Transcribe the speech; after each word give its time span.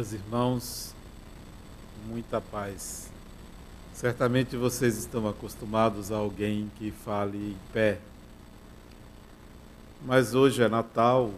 Meus 0.00 0.14
irmãos, 0.14 0.94
muita 2.06 2.40
paz. 2.40 3.10
Certamente 3.92 4.56
vocês 4.56 4.96
estão 4.96 5.28
acostumados 5.28 6.10
a 6.10 6.16
alguém 6.16 6.72
que 6.78 6.90
fale 6.90 7.36
em 7.36 7.56
pé. 7.70 7.98
Mas 10.02 10.34
hoje 10.34 10.62
é 10.62 10.70
Natal 10.70 11.30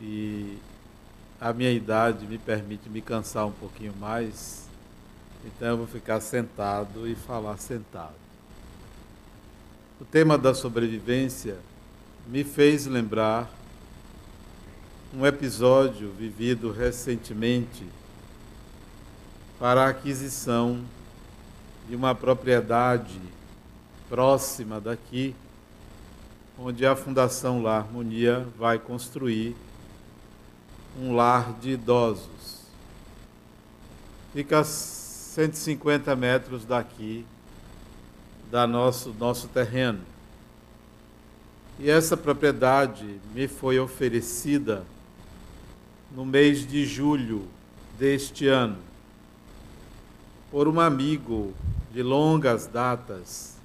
e 0.00 0.56
a 1.38 1.52
minha 1.52 1.70
idade 1.70 2.26
me 2.26 2.38
permite 2.38 2.88
me 2.88 3.02
cansar 3.02 3.46
um 3.46 3.52
pouquinho 3.52 3.92
mais. 4.00 4.66
Então 5.44 5.68
eu 5.68 5.76
vou 5.76 5.86
ficar 5.86 6.22
sentado 6.22 7.06
e 7.06 7.14
falar 7.14 7.58
sentado. 7.58 8.14
O 10.00 10.06
tema 10.06 10.38
da 10.38 10.54
sobrevivência 10.54 11.58
me 12.26 12.44
fez 12.44 12.86
lembrar 12.86 13.52
um 15.14 15.26
episódio 15.26 16.10
vivido 16.10 16.72
recentemente 16.72 17.84
para 19.58 19.84
a 19.84 19.88
aquisição 19.90 20.80
de 21.86 21.94
uma 21.94 22.14
propriedade 22.14 23.20
próxima 24.08 24.80
daqui, 24.80 25.34
onde 26.58 26.86
a 26.86 26.96
Fundação 26.96 27.62
Lar 27.62 27.80
Harmonia 27.80 28.46
vai 28.58 28.78
construir 28.78 29.54
um 30.98 31.14
lar 31.14 31.52
de 31.60 31.72
idosos. 31.72 32.62
Fica 34.32 34.60
a 34.60 34.64
150 34.64 36.16
metros 36.16 36.64
daqui, 36.64 37.26
da 38.50 38.66
nosso, 38.66 39.14
nosso 39.18 39.46
terreno. 39.48 40.00
E 41.78 41.90
essa 41.90 42.16
propriedade 42.16 43.20
me 43.34 43.46
foi 43.46 43.78
oferecida 43.78 44.86
no 46.14 46.26
mês 46.26 46.66
de 46.66 46.84
julho 46.84 47.46
deste 47.98 48.46
ano, 48.46 48.76
por 50.50 50.68
um 50.68 50.78
amigo 50.78 51.54
de 51.90 52.02
longas 52.02 52.66
datas, 52.66 53.56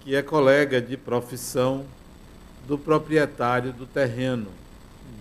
que 0.00 0.16
é 0.16 0.22
colega 0.22 0.80
de 0.80 0.96
profissão 0.96 1.84
do 2.66 2.76
proprietário 2.76 3.72
do 3.72 3.86
terreno, 3.86 4.48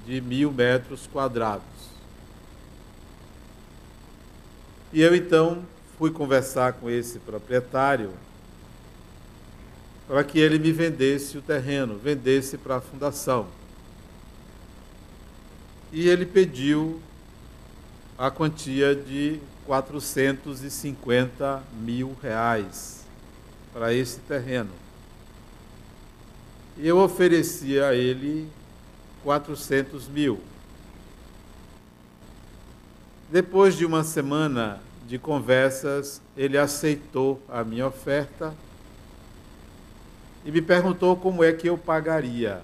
de 0.06 0.20
mil 0.20 0.52
metros 0.52 1.06
quadrados. 1.06 1.64
E 4.92 5.02
eu 5.02 5.16
então 5.16 5.64
fui 5.98 6.10
conversar 6.10 6.74
com 6.74 6.90
esse 6.90 7.20
proprietário 7.20 8.12
para 10.08 10.24
que 10.24 10.40
ele 10.40 10.58
me 10.58 10.72
vendesse 10.72 11.38
o 11.38 11.42
terreno, 11.42 11.98
vendesse 11.98 12.58
para 12.58 12.78
a 12.78 12.82
fundação 12.82 13.61
e 15.92 16.08
ele 16.08 16.26
pediu 16.26 17.02
a 18.18 18.32
quantia 18.32 18.96
de 18.96 19.40
450 19.66 21.64
mil 21.82 22.16
reais 22.22 23.06
para 23.74 23.94
esse 23.94 24.20
terreno. 24.20 24.72
Eu 26.78 26.98
ofereci 26.98 27.80
a 27.80 27.94
ele 27.94 28.48
400 29.24 30.08
mil. 30.08 30.40
Depois 33.30 33.76
de 33.76 33.86
uma 33.86 34.04
semana 34.04 34.82
de 35.08 35.18
conversas, 35.18 36.22
ele 36.36 36.58
aceitou 36.58 37.42
a 37.50 37.64
minha 37.64 37.88
oferta 37.88 38.54
e 40.46 40.52
me 40.52 40.62
perguntou 40.62 41.16
como 41.16 41.44
é 41.44 41.52
que 41.54 41.68
eu 41.68 41.78
pagaria. 41.78 42.62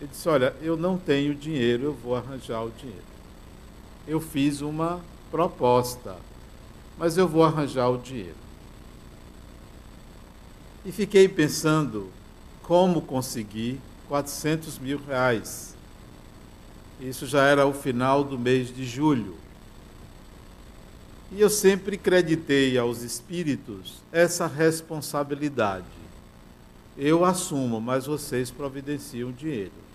Ele 0.00 0.10
disse: 0.10 0.28
Olha, 0.28 0.54
eu 0.60 0.76
não 0.76 0.98
tenho 0.98 1.34
dinheiro, 1.34 1.84
eu 1.84 1.94
vou 1.94 2.14
arranjar 2.14 2.62
o 2.62 2.70
dinheiro. 2.70 3.04
Eu 4.06 4.20
fiz 4.20 4.60
uma 4.60 5.00
proposta, 5.30 6.16
mas 6.98 7.16
eu 7.16 7.26
vou 7.26 7.42
arranjar 7.42 7.88
o 7.88 7.98
dinheiro. 7.98 8.36
E 10.84 10.92
fiquei 10.92 11.28
pensando 11.28 12.10
como 12.62 13.00
conseguir 13.02 13.80
400 14.08 14.78
mil 14.78 15.00
reais. 15.04 15.74
Isso 17.00 17.26
já 17.26 17.44
era 17.44 17.66
o 17.66 17.72
final 17.72 18.22
do 18.22 18.38
mês 18.38 18.74
de 18.74 18.84
julho. 18.84 19.34
E 21.32 21.40
eu 21.40 21.50
sempre 21.50 21.96
creditei 21.98 22.78
aos 22.78 23.02
espíritos 23.02 24.00
essa 24.12 24.46
responsabilidade. 24.46 25.84
Eu 26.96 27.24
assumo, 27.24 27.80
mas 27.80 28.06
vocês 28.06 28.50
providenciam 28.50 29.32
dinheiro 29.32 29.85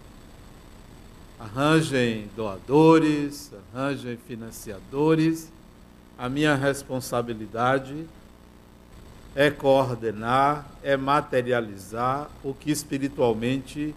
arranjem 1.42 2.30
doadores, 2.36 3.52
arranjem 3.74 4.16
financiadores. 4.28 5.52
A 6.18 6.30
minha 6.30 6.56
responsabilidade 6.56 8.06
é 9.36 9.50
coordenar, 9.50 10.70
é 10.84 10.96
materializar 10.96 12.30
o 12.44 12.54
que 12.54 12.70
espiritualmente 12.70 13.96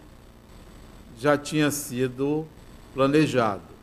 já 1.19 1.37
tinha 1.37 1.71
sido 1.71 2.47
planejado. 2.94 3.75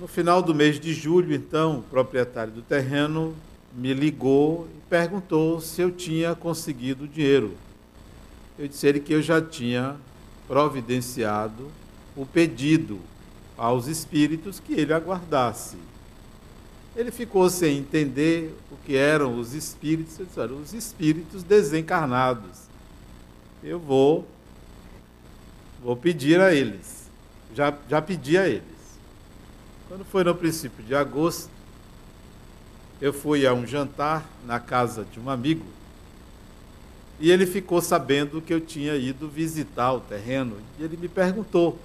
No 0.00 0.08
final 0.08 0.42
do 0.42 0.54
mês 0.54 0.80
de 0.80 0.92
julho, 0.92 1.32
então, 1.34 1.78
o 1.78 1.82
proprietário 1.82 2.52
do 2.52 2.62
terreno 2.62 3.36
me 3.72 3.92
ligou 3.94 4.68
e 4.76 4.80
perguntou 4.88 5.60
se 5.60 5.80
eu 5.80 5.90
tinha 5.92 6.34
conseguido 6.34 7.04
o 7.04 7.08
dinheiro. 7.08 7.56
Eu 8.58 8.66
disse 8.66 8.86
a 8.86 8.90
ele 8.90 9.00
que 9.00 9.12
eu 9.12 9.22
já 9.22 9.40
tinha 9.40 9.96
providenciado 10.48 11.70
o 12.16 12.26
pedido 12.26 12.98
aos 13.56 13.86
espíritos 13.86 14.58
que 14.58 14.72
ele 14.72 14.92
aguardasse. 14.92 15.76
Ele 16.96 17.12
ficou 17.12 17.48
sem 17.48 17.78
entender 17.78 18.52
o 18.72 18.76
que 18.84 18.96
eram 18.96 19.38
os 19.38 19.54
espíritos, 19.54 20.18
disse, 20.18 20.40
os 20.40 20.72
espíritos 20.72 21.44
desencarnados. 21.44 22.68
Eu 23.62 23.78
vou 23.78 24.26
vou 25.82 25.96
pedir 25.96 26.40
a 26.40 26.52
eles. 26.52 27.08
Já, 27.54 27.72
já 27.88 28.02
pedi 28.02 28.36
a 28.36 28.48
eles. 28.48 28.62
Quando 29.88 30.04
foi 30.04 30.24
no 30.24 30.34
princípio 30.34 30.84
de 30.84 30.94
agosto, 30.94 31.50
eu 33.00 33.12
fui 33.12 33.46
a 33.46 33.54
um 33.54 33.66
jantar 33.66 34.28
na 34.44 34.58
casa 34.58 35.04
de 35.04 35.20
um 35.20 35.30
amigo 35.30 35.64
e 37.20 37.30
ele 37.30 37.46
ficou 37.46 37.80
sabendo 37.80 38.40
que 38.40 38.54
eu 38.54 38.60
tinha 38.60 38.94
ido 38.94 39.28
visitar 39.28 39.92
o 39.92 40.00
terreno. 40.00 40.56
E 40.78 40.84
ele 40.84 40.96
me 40.96 41.08
perguntou. 41.08 41.78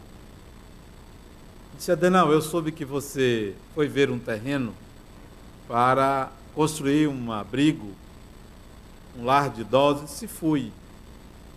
Disse, 1.75 1.91
Adenal, 1.91 2.31
eu 2.31 2.41
soube 2.41 2.71
que 2.71 2.85
você 2.85 3.55
foi 3.73 3.87
ver 3.87 4.11
um 4.11 4.19
terreno 4.19 4.73
para 5.67 6.31
construir 6.53 7.07
um 7.07 7.31
abrigo, 7.31 7.89
um 9.17 9.25
lar 9.25 9.49
de 9.49 9.61
idosos. 9.61 10.11
Se 10.11 10.27
fui. 10.27 10.71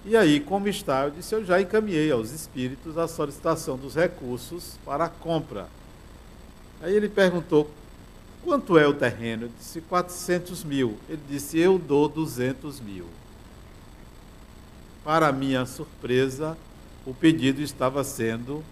E 0.06 0.16
aí, 0.16 0.40
como 0.40 0.68
está? 0.68 1.04
Eu 1.04 1.10
disse, 1.10 1.34
eu 1.34 1.44
já 1.44 1.60
encaminhei 1.60 2.10
aos 2.10 2.30
espíritos 2.30 2.96
a 2.96 3.06
solicitação 3.06 3.76
dos 3.76 3.94
recursos 3.94 4.78
para 4.86 5.04
a 5.04 5.08
compra. 5.08 5.68
Aí 6.80 6.94
ele 6.94 7.08
perguntou, 7.08 7.70
quanto 8.42 8.78
é 8.78 8.86
o 8.86 8.94
terreno? 8.94 9.44
Eu 9.44 9.50
disse, 9.58 9.82
400 9.82 10.64
mil. 10.64 10.96
Ele 11.10 11.20
disse, 11.28 11.58
eu 11.58 11.78
dou 11.78 12.08
200 12.08 12.80
mil. 12.80 13.04
Para 15.06 15.30
minha 15.30 15.64
surpresa, 15.64 16.58
o 17.06 17.14
pedido 17.14 17.62
estava 17.62 18.02
sendo 18.02 18.64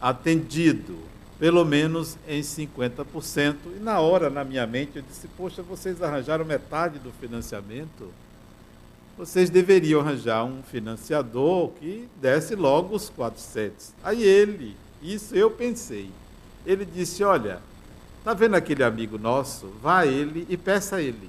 atendido, 0.00 0.96
pelo 1.40 1.64
menos 1.64 2.16
em 2.28 2.40
50%. 2.40 3.56
E 3.76 3.80
na 3.80 3.98
hora, 3.98 4.30
na 4.30 4.44
minha 4.44 4.64
mente, 4.64 4.92
eu 4.94 5.02
disse: 5.02 5.26
Poxa, 5.36 5.60
vocês 5.60 6.00
arranjaram 6.00 6.44
metade 6.44 7.00
do 7.00 7.10
financiamento? 7.10 8.12
Vocês 9.18 9.50
deveriam 9.50 10.00
arranjar 10.00 10.44
um 10.44 10.62
financiador 10.62 11.70
que 11.80 12.08
desse 12.20 12.54
logo 12.54 12.94
os 12.94 13.10
400. 13.10 13.92
Aí 14.04 14.22
ele, 14.22 14.76
isso 15.02 15.34
eu 15.34 15.50
pensei. 15.50 16.10
Ele 16.64 16.84
disse: 16.84 17.24
Olha, 17.24 17.58
tá 18.22 18.32
vendo 18.34 18.54
aquele 18.54 18.84
amigo 18.84 19.18
nosso? 19.18 19.66
Vá 19.82 19.98
a 19.98 20.06
ele 20.06 20.46
e 20.48 20.56
peça 20.56 20.94
a 20.94 21.02
ele. 21.02 21.28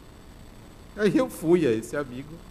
Aí 0.95 1.17
eu 1.17 1.27
fui 1.27 1.65
a 1.65 1.71
esse 1.71 1.97
amigo 1.97 2.50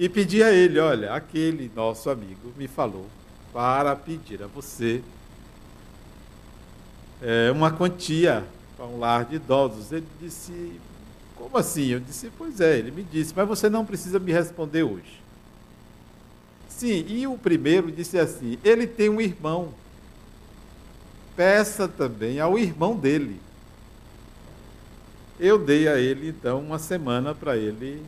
e 0.00 0.08
pedi 0.08 0.42
a 0.42 0.50
ele: 0.50 0.78
olha, 0.78 1.12
aquele 1.12 1.70
nosso 1.76 2.08
amigo 2.08 2.52
me 2.56 2.66
falou 2.66 3.06
para 3.52 3.94
pedir 3.94 4.42
a 4.42 4.46
você 4.46 5.02
é, 7.20 7.50
uma 7.52 7.70
quantia 7.70 8.42
para 8.78 8.86
um 8.86 8.98
lar 8.98 9.26
de 9.26 9.36
idosos. 9.36 9.92
Ele 9.92 10.06
disse: 10.18 10.80
como 11.36 11.58
assim? 11.58 11.88
Eu 11.88 12.00
disse: 12.00 12.32
pois 12.38 12.62
é. 12.62 12.78
Ele 12.78 12.90
me 12.90 13.02
disse: 13.02 13.34
mas 13.36 13.46
você 13.46 13.68
não 13.68 13.84
precisa 13.84 14.18
me 14.18 14.32
responder 14.32 14.84
hoje. 14.84 15.20
Sim, 16.66 17.04
e 17.06 17.26
o 17.26 17.36
primeiro 17.36 17.92
disse 17.92 18.18
assim: 18.18 18.58
ele 18.64 18.86
tem 18.86 19.10
um 19.10 19.20
irmão. 19.20 19.74
Peça 21.36 21.86
também 21.86 22.40
ao 22.40 22.58
irmão 22.58 22.96
dele. 22.96 23.38
Eu 25.38 25.58
dei 25.58 25.88
a 25.88 25.98
ele 25.98 26.30
então 26.30 26.58
uma 26.60 26.78
semana 26.78 27.34
para 27.34 27.56
ele 27.56 28.02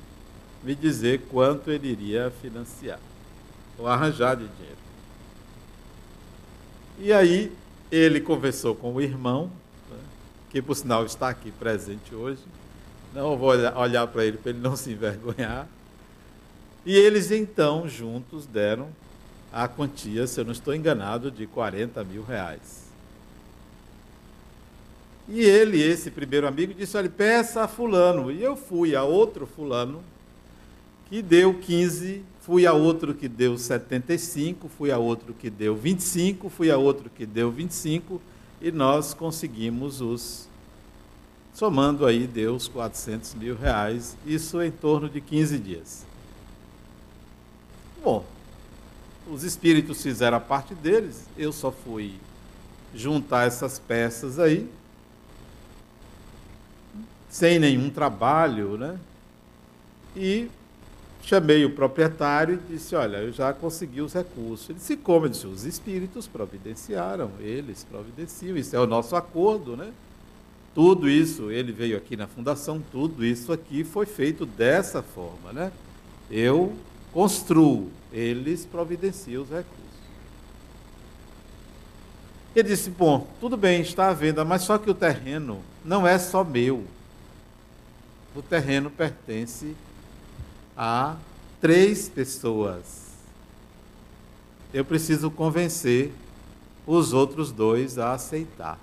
me 0.63 0.75
dizer 0.75 1.23
quanto 1.31 1.71
ele 1.71 1.89
iria 1.89 2.33
financiar 2.41 3.01
ou 3.79 3.87
arranjar 3.87 4.37
de 4.37 4.47
dinheiro. 4.47 4.77
E 6.99 7.13
aí 7.13 7.53
ele 7.91 8.21
conversou 8.21 8.75
com 8.75 8.95
o 8.95 9.01
irmão, 9.01 9.51
né, 9.91 9.99
que 10.51 10.63
por 10.63 10.75
sinal 10.75 11.05
está 11.05 11.29
aqui 11.29 11.51
presente 11.51 12.15
hoje. 12.15 12.43
Não 13.15 13.37
vou 13.37 13.51
olhar 13.51 14.07
para 14.07 14.25
ele 14.25 14.39
para 14.39 14.51
ele 14.51 14.61
não 14.61 14.77
se 14.77 14.91
envergonhar. 14.93 15.67
E 16.85 16.97
eles 16.97 17.31
então 17.31 17.89
juntos 17.89 18.47
deram 18.47 18.89
a 19.53 19.69
quantia, 19.69 20.27
se 20.27 20.41
eu 20.41 20.45
não 20.45 20.53
estou 20.53 20.75
enganado, 20.75 21.31
de 21.31 21.47
40 21.47 22.03
mil 22.05 22.25
reais. 22.25 22.83
E 25.29 25.41
ele, 25.41 25.81
esse 25.81 26.11
primeiro 26.11 26.47
amigo, 26.47 26.75
disse: 26.75 26.97
Olha, 26.97 27.09
peça 27.09 27.63
a 27.63 27.69
Fulano. 27.69 28.31
E 28.31 28.43
eu 28.43 28.57
fui 28.57 28.97
a 28.97 29.05
outro 29.05 29.47
Fulano, 29.47 30.03
que 31.13 31.21
deu 31.21 31.53
15, 31.53 32.25
fui 32.41 32.67
a 32.67 32.73
outro 32.73 33.13
que 33.13 33.29
deu 33.29 33.59
75, 33.59 34.67
fui 34.67 34.91
a 34.91 34.97
outro 34.97 35.35
que 35.35 35.51
deu 35.51 35.77
25, 35.77 36.49
fui 36.49 36.71
a 36.71 36.79
outro 36.79 37.11
que 37.11 37.27
deu 37.27 37.51
25, 37.51 38.19
e 38.63 38.73
nós 38.73 39.13
conseguimos 39.13 40.01
os. 40.01 40.49
Somando 41.53 42.07
aí, 42.07 42.27
deu 42.27 42.55
os 42.55 42.67
400 42.67 43.35
mil 43.35 43.55
reais, 43.55 44.17
isso 44.25 44.63
em 44.63 44.71
torno 44.71 45.07
de 45.07 45.21
15 45.21 45.59
dias. 45.59 46.07
Bom, 48.03 48.25
os 49.31 49.45
espíritos 49.45 50.03
fizeram 50.03 50.39
a 50.39 50.41
parte 50.41 50.75
deles, 50.75 51.27
eu 51.37 51.53
só 51.53 51.71
fui 51.71 52.15
juntar 52.95 53.47
essas 53.47 53.79
peças 53.79 54.39
aí, 54.39 54.67
sem 57.29 57.59
nenhum 57.59 57.91
trabalho, 57.91 58.79
né? 58.79 58.99
E 60.17 60.49
chamei 61.23 61.65
o 61.65 61.71
proprietário 61.71 62.61
e 62.69 62.75
disse: 62.75 62.95
Olha, 62.95 63.19
eu 63.19 63.33
já 63.33 63.53
consegui 63.53 64.01
os 64.01 64.13
recursos. 64.13 64.69
Ele 64.69 64.79
disse: 64.79 64.97
Como? 64.97 65.27
Eu 65.27 65.31
disse: 65.31 65.47
Os 65.47 65.65
espíritos 65.65 66.27
providenciaram, 66.27 67.31
eles 67.41 67.85
providenciam, 67.85 68.57
isso 68.57 68.77
é 68.77 68.81
o 68.81 68.87
nosso 68.87 69.17
acordo, 69.17 69.77
né? 69.77 69.93
Tudo 70.75 71.09
isso, 71.09 71.51
ele 71.51 71.71
veio 71.71 71.97
aqui 71.97 72.17
na 72.17 72.27
fundação, 72.27 72.83
tudo 72.91 73.25
isso 73.25 73.53
aqui 73.53 73.85
foi 73.85 74.07
feito 74.07 74.45
dessa 74.47 75.03
forma, 75.03 75.53
né? 75.53 75.73
Eu 76.31 76.75
construo, 77.13 77.91
eles 78.13 78.65
providenciam 78.65 79.43
os 79.43 79.49
recursos. 79.49 79.73
Ele 82.55 82.69
disse: 82.69 82.91
Bom, 82.91 83.27
tudo 83.41 83.57
bem, 83.57 83.81
está 83.81 84.09
à 84.09 84.13
venda, 84.13 84.45
mas 84.45 84.63
só 84.63 84.77
que 84.77 84.91
o 84.91 84.95
terreno 84.95 85.63
não 85.85 86.07
é 86.07 86.19
só 86.19 86.43
meu 86.43 86.85
o 88.35 88.43
terreno 88.43 88.91
pertence 88.91 89.75
três 91.61 92.09
pessoas. 92.09 93.13
Eu 94.75 94.85
preciso 94.85 95.31
convencer 95.31 96.13
os 96.87 97.13
outros 97.13 97.53
dois 97.53 97.99
a 97.99 98.13
aceitar. 98.13 98.79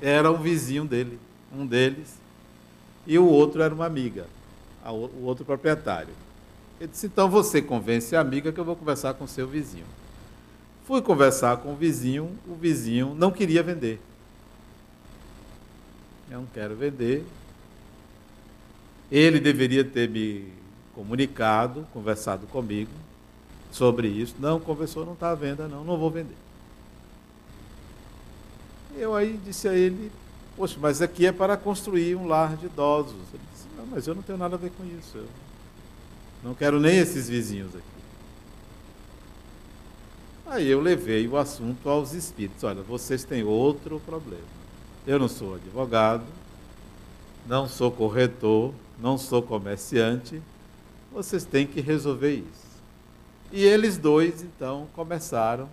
Era 0.00 0.30
um 0.30 0.40
vizinho 0.40 0.84
dele, 0.84 1.18
um 1.54 1.66
deles, 1.66 2.14
e 3.06 3.18
o 3.18 3.26
outro 3.26 3.62
era 3.62 3.74
uma 3.74 3.86
amiga, 3.86 4.26
o 4.84 5.24
outro 5.24 5.44
proprietário. 5.44 6.14
Ele 6.80 6.90
disse: 6.90 7.06
então 7.06 7.28
você 7.28 7.60
convence 7.60 8.16
a 8.16 8.20
amiga 8.20 8.52
que 8.52 8.58
eu 8.58 8.64
vou 8.64 8.74
conversar 8.74 9.14
com 9.14 9.26
seu 9.26 9.46
vizinho. 9.46 9.86
Fui 10.86 11.00
conversar 11.00 11.58
com 11.58 11.72
o 11.72 11.76
vizinho, 11.76 12.36
o 12.48 12.54
vizinho 12.54 13.14
não 13.14 13.30
queria 13.30 13.62
vender. 13.62 14.00
Eu 16.30 16.38
não 16.38 16.46
quero 16.46 16.74
vender, 16.74 17.24
ele 19.12 19.38
deveria 19.38 19.84
ter 19.84 20.08
me 20.08 20.50
comunicado, 20.94 21.86
conversado 21.92 22.46
comigo 22.46 22.90
sobre 23.70 24.08
isso. 24.08 24.34
Não, 24.38 24.58
conversou, 24.58 25.04
não 25.04 25.12
está 25.12 25.30
à 25.30 25.34
venda, 25.34 25.68
não, 25.68 25.84
não 25.84 25.98
vou 25.98 26.10
vender. 26.10 26.34
Eu 28.96 29.14
aí 29.14 29.38
disse 29.44 29.68
a 29.68 29.74
ele, 29.74 30.10
poxa, 30.56 30.78
mas 30.80 31.02
aqui 31.02 31.26
é 31.26 31.32
para 31.32 31.58
construir 31.58 32.16
um 32.16 32.26
lar 32.26 32.56
de 32.56 32.66
idosos. 32.66 33.12
Ele 33.34 33.42
disse, 33.52 33.66
não, 33.76 33.86
mas 33.86 34.06
eu 34.06 34.14
não 34.14 34.22
tenho 34.22 34.38
nada 34.38 34.56
a 34.56 34.58
ver 34.58 34.70
com 34.70 34.84
isso. 34.98 35.18
Eu 35.18 35.28
não 36.42 36.54
quero 36.54 36.80
nem 36.80 36.96
esses 36.96 37.28
vizinhos 37.28 37.74
aqui. 37.74 37.84
Aí 40.46 40.68
eu 40.68 40.80
levei 40.80 41.28
o 41.28 41.36
assunto 41.36 41.86
aos 41.86 42.14
espíritos. 42.14 42.64
Olha, 42.64 42.82
vocês 42.82 43.24
têm 43.24 43.42
outro 43.42 44.00
problema. 44.00 44.42
Eu 45.06 45.18
não 45.18 45.28
sou 45.28 45.54
advogado, 45.56 46.24
não 47.46 47.68
sou 47.68 47.90
corretor, 47.90 48.72
não 48.98 49.18
sou 49.18 49.42
comerciante, 49.42 50.40
vocês 51.12 51.44
têm 51.44 51.66
que 51.66 51.80
resolver 51.80 52.34
isso. 52.34 52.72
E 53.52 53.64
eles 53.64 53.98
dois, 53.98 54.42
então, 54.42 54.86
começaram 54.94 55.68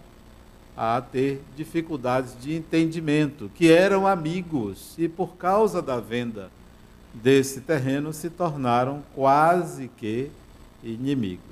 a 0.75 1.01
ter 1.01 1.41
dificuldades 1.55 2.35
de 2.39 2.55
entendimento, 2.55 3.49
que 3.55 3.71
eram 3.71 4.07
amigos 4.07 4.95
e 4.97 5.07
por 5.07 5.35
causa 5.35 5.81
da 5.81 5.99
venda 5.99 6.49
desse 7.13 7.61
terreno 7.61 8.13
se 8.13 8.29
tornaram 8.29 9.03
quase 9.13 9.89
que 9.97 10.29
inimigos. 10.83 11.43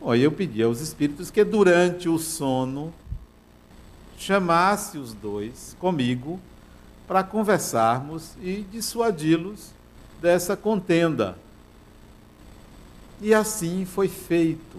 Bom, 0.00 0.14
eu 0.14 0.32
pedi 0.32 0.62
aos 0.62 0.80
espíritos 0.80 1.30
que 1.30 1.44
durante 1.44 2.08
o 2.08 2.18
sono 2.18 2.92
chamasse 4.18 4.98
os 4.98 5.12
dois 5.12 5.76
comigo 5.78 6.40
para 7.12 7.22
conversarmos 7.22 8.30
e 8.42 8.64
dissuadi-los 8.72 9.68
dessa 10.22 10.56
contenda. 10.56 11.36
E 13.20 13.34
assim 13.34 13.84
foi 13.84 14.08
feito. 14.08 14.78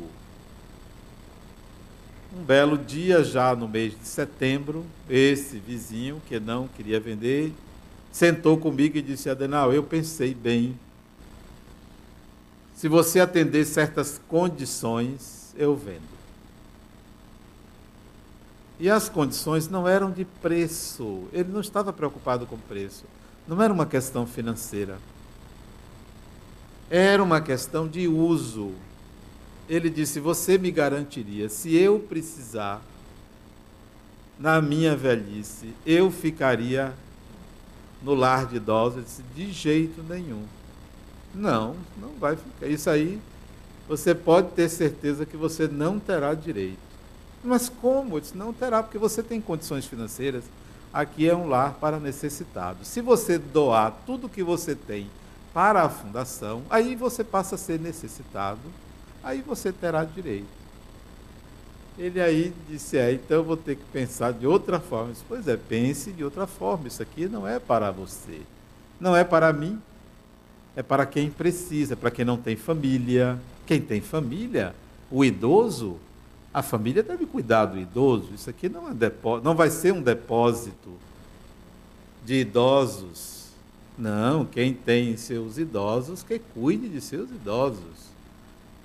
Um 2.36 2.42
belo 2.44 2.76
dia, 2.76 3.24
já 3.24 3.56
no 3.56 3.68
mês 3.68 3.94
de 3.96 4.08
setembro, 4.08 4.84
esse 5.08 5.60
vizinho 5.60 6.20
que 6.28 6.40
não 6.40 6.68
queria 6.68 7.00
vender, 7.00 7.54
sentou 8.12 8.58
comigo 8.58 8.98
e 8.98 9.02
disse: 9.04 9.30
Adenal, 9.30 9.72
eu 9.72 9.84
pensei 9.84 10.34
bem. 10.34 10.76
Se 12.76 12.88
você 12.88 13.20
atender 13.20 13.64
certas 13.64 14.20
condições, 14.28 15.54
eu 15.56 15.76
vendo. 15.76 16.13
E 18.84 18.90
as 18.90 19.08
condições 19.08 19.70
não 19.70 19.88
eram 19.88 20.12
de 20.12 20.26
preço. 20.26 21.24
Ele 21.32 21.50
não 21.54 21.62
estava 21.62 21.94
preocupado 21.94 22.46
com 22.46 22.58
preço. 22.58 23.06
Não 23.48 23.62
era 23.62 23.72
uma 23.72 23.86
questão 23.86 24.28
financeira. 24.28 24.98
Era 26.90 27.24
uma 27.24 27.40
questão 27.40 27.88
de 27.88 28.10
uso. 28.10 28.74
Ele 29.70 29.90
disse: 29.90 30.20
Você 30.20 30.58
me 30.58 30.70
garantiria, 30.70 31.48
se 31.48 31.74
eu 31.74 31.98
precisar, 31.98 32.82
na 34.38 34.62
minha 34.62 34.98
velhice, 34.98 35.74
eu 35.86 36.12
ficaria 36.12 36.94
no 38.02 38.14
lar 38.14 38.48
de 38.48 38.58
idosos? 38.58 38.98
Eu 38.98 39.04
disse: 39.04 39.24
De 39.34 39.50
jeito 39.50 40.04
nenhum. 40.04 40.44
Não, 41.34 41.78
não 42.02 42.10
vai 42.20 42.36
ficar. 42.36 42.68
Isso 42.68 42.90
aí, 42.90 43.18
você 43.88 44.14
pode 44.14 44.52
ter 44.52 44.68
certeza 44.68 45.26
que 45.26 45.38
você 45.38 45.70
não 45.70 46.02
terá 46.02 46.34
direito. 46.34 46.93
Mas 47.44 47.70
como? 47.70 48.16
Eu 48.16 48.22
disse, 48.22 48.38
não 48.38 48.54
terá, 48.54 48.82
porque 48.82 48.98
você 48.98 49.22
tem 49.22 49.42
condições 49.42 49.86
financeiras. 49.86 50.44
Aqui 50.94 51.28
é 51.28 51.36
um 51.36 51.48
lar 51.48 51.74
para 51.74 52.00
necessitados. 52.00 52.88
Se 52.88 53.02
você 53.02 53.38
doar 53.38 53.92
tudo 54.06 54.30
que 54.30 54.44
você 54.44 54.76
tem 54.76 55.10
para 55.54 55.84
a 55.84 55.90
fundação, 55.90 56.64
aí 56.70 56.96
você 56.96 57.24
passa 57.24 57.56
a 57.56 57.58
ser 57.58 57.80
necessitado, 57.80 58.62
aí 59.24 59.42
você 59.42 59.72
terá 59.72 60.04
direito. 60.04 60.64
Ele 61.98 62.20
aí 62.20 62.54
disse, 62.68 62.98
é, 62.98 63.12
então 63.14 63.38
eu 63.38 63.44
vou 63.44 63.58
ter 63.58 63.76
que 63.76 63.84
pensar 63.92 64.34
de 64.34 64.48
outra 64.48 64.80
forma. 64.80 65.12
disse, 65.12 65.24
pois 65.28 65.48
é, 65.48 65.58
pense 65.58 66.12
de 66.12 66.24
outra 66.24 66.48
forma. 66.48 66.88
Isso 66.88 67.04
aqui 67.04 67.28
não 67.28 67.48
é 67.48 67.60
para 67.60 67.92
você. 67.92 68.42
Não 69.00 69.16
é 69.16 69.24
para 69.24 69.54
mim. 69.54 69.80
É 70.76 70.82
para 70.82 71.06
quem 71.06 71.30
precisa, 71.30 71.96
para 71.96 72.10
quem 72.10 72.26
não 72.26 72.38
tem 72.38 72.56
família. 72.56 73.40
Quem 73.68 73.80
tem 73.80 74.02
família, 74.02 74.76
o 75.10 75.24
idoso, 75.24 75.98
a 76.54 76.62
família 76.62 77.02
deve 77.02 77.26
cuidar 77.26 77.66
do 77.66 77.80
idoso. 77.80 78.30
Isso 78.36 78.50
aqui 78.50 78.70
não, 78.70 78.90
é 78.90 78.94
depósito, 78.94 79.44
não 79.44 79.56
vai 79.56 79.70
ser 79.70 79.92
um 79.92 80.02
depósito 80.02 80.92
de 82.24 82.36
idosos. 82.42 83.44
Não, 83.98 84.46
quem 84.46 84.74
tem 84.74 85.16
seus 85.18 85.58
idosos, 85.58 86.24
que 86.24 86.40
cuide 86.40 86.90
de 86.90 87.02
seus 87.02 87.30
idosos. 87.30 88.14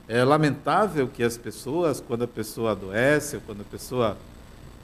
É 0.07 0.25
lamentável 0.25 1.07
que 1.09 1.23
as 1.23 1.37
pessoas, 1.37 2.01
quando 2.01 2.25
a 2.25 2.29
pessoa 2.29 2.73
adoece, 2.73 3.37
ou 3.37 3.43
quando 3.43 3.61
a 3.61 3.65
pessoa 3.65 4.17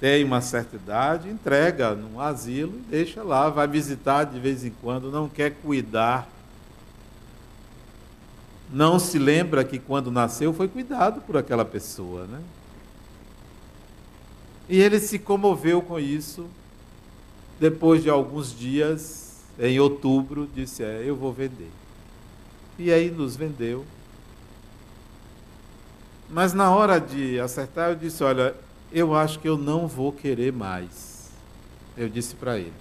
tem 0.01 0.25
uma 0.25 0.41
certa 0.41 0.77
idade, 0.77 1.31
entrega 1.31 1.95
num 1.95 2.21
asilo 2.21 2.75
e 2.75 2.91
deixa 2.91 3.23
lá, 3.23 3.49
vai 3.49 3.67
visitar 3.67 4.25
de 4.25 4.39
vez 4.39 4.65
em 4.65 4.73
quando, 4.83 5.11
não 5.11 5.29
quer 5.29 5.51
cuidar. 5.63 6.29
Não 8.71 8.99
se 8.99 9.19
lembra 9.19 9.65
que 9.65 9.79
quando 9.79 10.11
nasceu 10.11 10.53
foi 10.53 10.69
cuidado 10.69 11.21
por 11.23 11.37
aquela 11.37 11.65
pessoa, 11.65 12.27
né? 12.27 12.41
E 14.69 14.81
ele 14.81 14.99
se 14.99 15.19
comoveu 15.19 15.83
com 15.83 15.99
isso. 15.99 16.47
Depois 17.61 18.03
de 18.03 18.11
alguns 18.11 18.57
dias, 18.57 19.41
em 19.59 19.79
outubro, 19.79 20.49
disse: 20.55 20.83
É, 20.83 21.03
eu 21.05 21.15
vou 21.15 21.33
vender. 21.33 21.71
E 22.79 22.93
aí 22.93 23.11
nos 23.11 23.37
vendeu. 23.37 23.85
Mas 26.29 26.53
na 26.53 26.75
hora 26.75 26.99
de 26.99 27.39
acertar, 27.39 27.91
eu 27.91 27.97
disse: 27.97 28.25
Olha, 28.25 28.55
eu 28.91 29.15
acho 29.15 29.39
que 29.39 29.49
eu 29.49 29.57
não 29.57 29.87
vou 29.87 30.13
querer 30.13 30.53
mais. 30.53 31.31
Eu 31.97 32.09
disse 32.09 32.35
para 32.35 32.59
ele. 32.59 32.73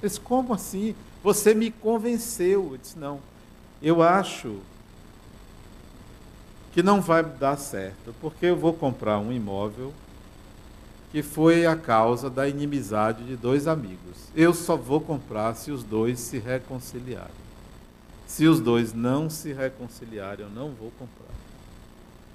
Ele 0.00 0.08
disse: 0.08 0.20
Como 0.20 0.52
assim? 0.52 0.94
Você 1.22 1.54
me 1.54 1.70
convenceu. 1.70 2.70
Eu 2.72 2.78
disse: 2.78 2.98
Não, 2.98 3.18
eu 3.82 4.02
acho 4.02 4.58
que 6.72 6.82
não 6.82 7.00
vai 7.00 7.22
dar 7.22 7.56
certo, 7.56 8.14
porque 8.20 8.46
eu 8.46 8.56
vou 8.56 8.72
comprar 8.72 9.18
um 9.18 9.32
imóvel 9.32 9.92
que 11.14 11.22
foi 11.22 11.64
a 11.64 11.76
causa 11.76 12.28
da 12.28 12.48
inimizade 12.48 13.22
de 13.22 13.36
dois 13.36 13.68
amigos. 13.68 14.16
Eu 14.34 14.52
só 14.52 14.76
vou 14.76 15.00
comprar 15.00 15.54
se 15.54 15.70
os 15.70 15.84
dois 15.84 16.18
se 16.18 16.40
reconciliarem. 16.40 17.30
Se 18.26 18.48
os 18.48 18.58
dois 18.58 18.92
não 18.92 19.30
se 19.30 19.52
reconciliarem, 19.52 20.44
eu 20.44 20.50
não 20.50 20.72
vou 20.72 20.90
comprar. 20.98 21.32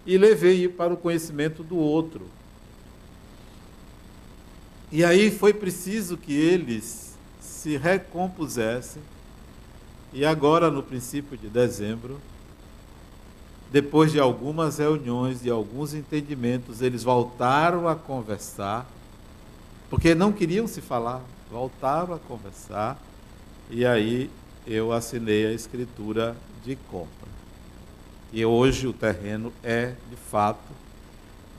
E 0.06 0.18
levei 0.18 0.70
para 0.70 0.94
o 0.94 0.96
conhecimento 0.96 1.62
do 1.62 1.76
outro. 1.76 2.26
E 4.90 5.04
aí 5.04 5.30
foi 5.30 5.54
preciso 5.54 6.16
que 6.16 6.32
eles 6.32 7.18
se 7.42 7.76
recompusessem. 7.76 9.02
E 10.14 10.24
agora, 10.24 10.72
no 10.72 10.82
princípio 10.82 11.38
de 11.38 11.50
dezembro, 11.50 12.18
depois 13.72 14.12
de 14.12 14.20
algumas 14.20 14.78
reuniões, 14.80 15.42
de 15.42 15.50
alguns 15.50 15.94
entendimentos, 15.94 16.82
eles 16.82 17.04
voltaram 17.04 17.88
a 17.88 17.96
conversar, 17.96 18.90
porque 19.90 20.16
não 20.16 20.32
queriam 20.32 20.68
se 20.68 20.82
falar, 20.82 21.22
voltaram 21.52 22.14
a 22.14 22.20
conversar, 22.20 23.00
e 23.70 23.86
aí 23.86 24.30
eu 24.66 24.92
assinei 24.92 25.46
a 25.46 25.52
escritura 25.52 26.36
de 26.66 26.76
compra. 26.76 27.30
E 28.32 28.46
hoje 28.46 28.88
o 28.88 28.94
terreno 28.94 29.52
é, 29.64 29.94
de 30.10 30.16
fato, 30.16 30.60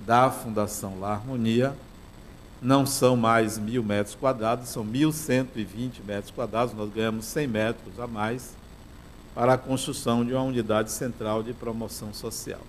da 0.06 0.30
Fundação 0.30 0.98
La 0.98 1.12
Harmonia. 1.12 1.74
Não 2.62 2.84
são 2.84 3.16
mais 3.16 3.58
mil 3.58 3.82
metros 3.82 4.14
quadrados, 4.14 4.68
são 4.68 4.84
1.120 4.84 6.04
metros 6.04 6.30
quadrados. 6.30 6.74
Nós 6.74 6.92
ganhamos 6.92 7.24
100 7.24 7.46
metros 7.46 7.98
a 7.98 8.06
mais 8.06 8.54
para 9.34 9.54
a 9.54 9.58
construção 9.58 10.24
de 10.24 10.32
uma 10.32 10.42
unidade 10.42 10.90
central 10.90 11.42
de 11.42 11.52
promoção 11.52 12.12
social. 12.12 12.60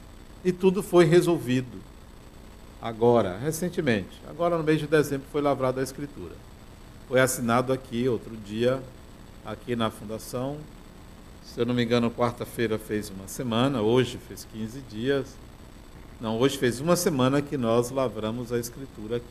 E 0.44 0.51
tudo 0.51 0.82
foi 0.82 1.06
resolvido 1.06 1.80
agora, 2.82 3.38
recentemente. 3.38 4.22
Agora, 4.27 4.58
no 4.58 4.63
mês 4.63 4.80
de 4.80 4.88
dezembro, 4.88 5.27
foi 5.32 5.41
lavrada 5.41 5.82
a 5.82 5.84
escritura. 5.84 6.36
Foi 7.08 7.20
assinado 7.20 7.72
aqui, 7.72 8.08
outro 8.08 8.36
dia, 8.38 8.82
aqui 9.46 9.75
na 9.75 9.89
Fundação. 9.89 10.58
Se 11.44 11.60
eu 11.60 11.65
não 11.65 11.74
me 11.74 11.84
engano, 11.84 12.10
quarta-feira 12.10 12.80
fez 12.80 13.10
uma 13.10 13.27
semana, 13.27 13.82
hoje 13.82 14.18
fez 14.27 14.48
15 14.51 14.82
dias. 14.89 15.36
Não, 16.20 16.39
hoje 16.39 16.58
fez 16.58 16.80
uma 16.80 16.96
semana 16.96 17.41
que 17.41 17.58
nós 17.58 17.89
lavramos 17.89 18.51
a 18.53 18.60
escritura 18.60 19.18
aqui. 19.18 19.25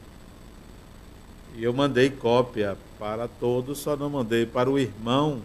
E 1.57 1.65
eu 1.65 1.73
mandei 1.73 2.11
cópia 2.11 2.77
para 2.99 3.27
todos, 3.27 3.79
só 3.79 3.97
não 3.97 4.11
mandei 4.11 4.45
para 4.47 4.71
o 4.71 4.79
irmão 4.79 5.41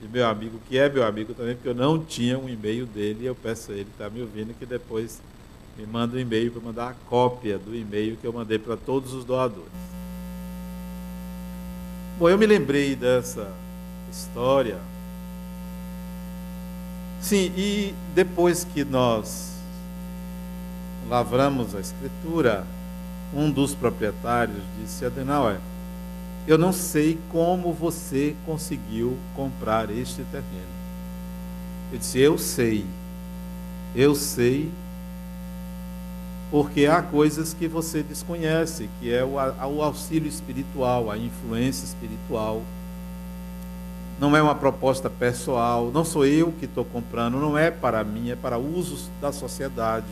de 0.00 0.08
meu 0.08 0.26
amigo, 0.26 0.60
que 0.68 0.78
é 0.78 0.88
meu 0.88 1.04
amigo 1.04 1.34
também, 1.34 1.54
porque 1.54 1.68
eu 1.68 1.74
não 1.74 1.98
tinha 1.98 2.38
um 2.38 2.48
e-mail 2.48 2.86
dele, 2.86 3.26
eu 3.26 3.34
peço 3.34 3.72
a 3.72 3.74
ele 3.74 3.84
que 3.84 3.90
está 3.90 4.08
me 4.08 4.20
ouvindo 4.22 4.54
que 4.58 4.64
depois 4.64 5.20
me 5.76 5.86
manda 5.86 6.16
um 6.16 6.20
e-mail 6.20 6.50
para 6.50 6.60
mandar 6.60 6.88
a 6.90 6.94
cópia 7.08 7.58
do 7.58 7.74
e-mail 7.74 8.16
que 8.16 8.26
eu 8.26 8.32
mandei 8.32 8.58
para 8.58 8.76
todos 8.76 9.12
os 9.12 9.24
doadores. 9.24 9.68
Bom, 12.18 12.28
eu 12.28 12.38
me 12.38 12.46
lembrei 12.46 12.96
dessa 12.96 13.52
história. 14.10 14.78
Sim, 17.20 17.52
e 17.56 17.94
depois 18.14 18.64
que 18.64 18.84
nós 18.84 19.52
lavramos 21.08 21.74
a 21.74 21.80
escritura, 21.80 22.64
um 23.34 23.50
dos 23.50 23.74
proprietários 23.74 24.62
disse: 24.80 25.04
Adenauer, 25.04 25.58
eu 26.48 26.56
não 26.56 26.72
sei 26.72 27.18
como 27.30 27.74
você 27.74 28.34
conseguiu 28.46 29.18
comprar 29.36 29.90
este 29.90 30.24
terreno. 30.32 30.78
Eu 31.92 31.98
disse: 31.98 32.18
Eu 32.18 32.38
sei. 32.38 32.86
Eu 33.94 34.14
sei 34.14 34.70
porque 36.50 36.86
há 36.86 37.02
coisas 37.02 37.52
que 37.52 37.68
você 37.68 38.02
desconhece, 38.02 38.88
que 38.98 39.12
é 39.12 39.22
o 39.22 39.82
auxílio 39.82 40.26
espiritual, 40.26 41.10
a 41.10 41.18
influência 41.18 41.84
espiritual. 41.84 42.62
Não 44.18 44.34
é 44.34 44.40
uma 44.40 44.54
proposta 44.54 45.10
pessoal, 45.10 45.90
não 45.92 46.02
sou 46.02 46.24
eu 46.24 46.50
que 46.52 46.64
estou 46.64 46.84
comprando, 46.86 47.38
não 47.38 47.58
é 47.58 47.70
para 47.70 48.02
mim, 48.02 48.30
é 48.30 48.36
para 48.36 48.56
usos 48.56 49.10
da 49.20 49.30
sociedade 49.32 50.06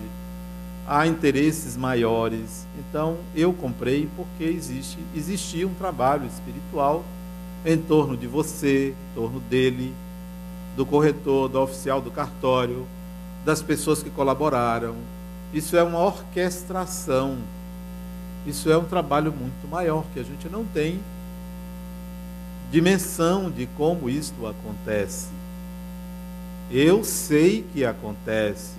há 0.87 1.07
interesses 1.07 1.77
maiores. 1.77 2.67
Então 2.79 3.19
eu 3.35 3.53
comprei 3.53 4.09
porque 4.17 4.45
existe 4.45 4.99
existia 5.15 5.67
um 5.67 5.75
trabalho 5.75 6.27
espiritual 6.27 7.05
em 7.65 7.77
torno 7.77 8.17
de 8.17 8.27
você, 8.27 8.91
em 8.91 9.15
torno 9.15 9.41
dele, 9.41 9.93
do 10.77 10.87
corretor, 10.87 11.49
do 11.49 11.61
oficial 11.61 12.01
do 12.01 12.11
cartório, 12.11 12.87
das 13.45 13.61
pessoas 13.61 14.03
que 14.03 14.11
colaboraram. 14.11 14.95
Isso 15.53 15.77
é 15.77 15.83
uma 15.83 15.99
orquestração. 15.99 17.39
Isso 18.47 18.71
é 18.71 18.79
um 18.79 18.85
trabalho 18.85 19.33
muito 19.33 19.67
maior 19.69 20.05
que 20.15 20.21
a 20.21 20.23
gente 20.23 20.49
não 20.49 20.65
tem 20.65 21.01
dimensão 22.71 23.51
de 23.51 23.67
como 23.77 24.09
isto 24.09 24.47
acontece. 24.47 25.29
Eu 26.71 27.05
sei 27.05 27.65
que 27.73 27.85
acontece. 27.85 28.75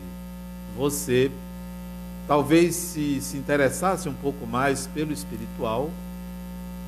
Você 0.78 1.32
talvez 2.28 2.76
se 2.76 3.22
se 3.22 3.38
interessasse 3.38 4.10
um 4.10 4.14
pouco 4.14 4.46
mais 4.46 4.88
pelo 4.88 5.14
espiritual, 5.14 5.90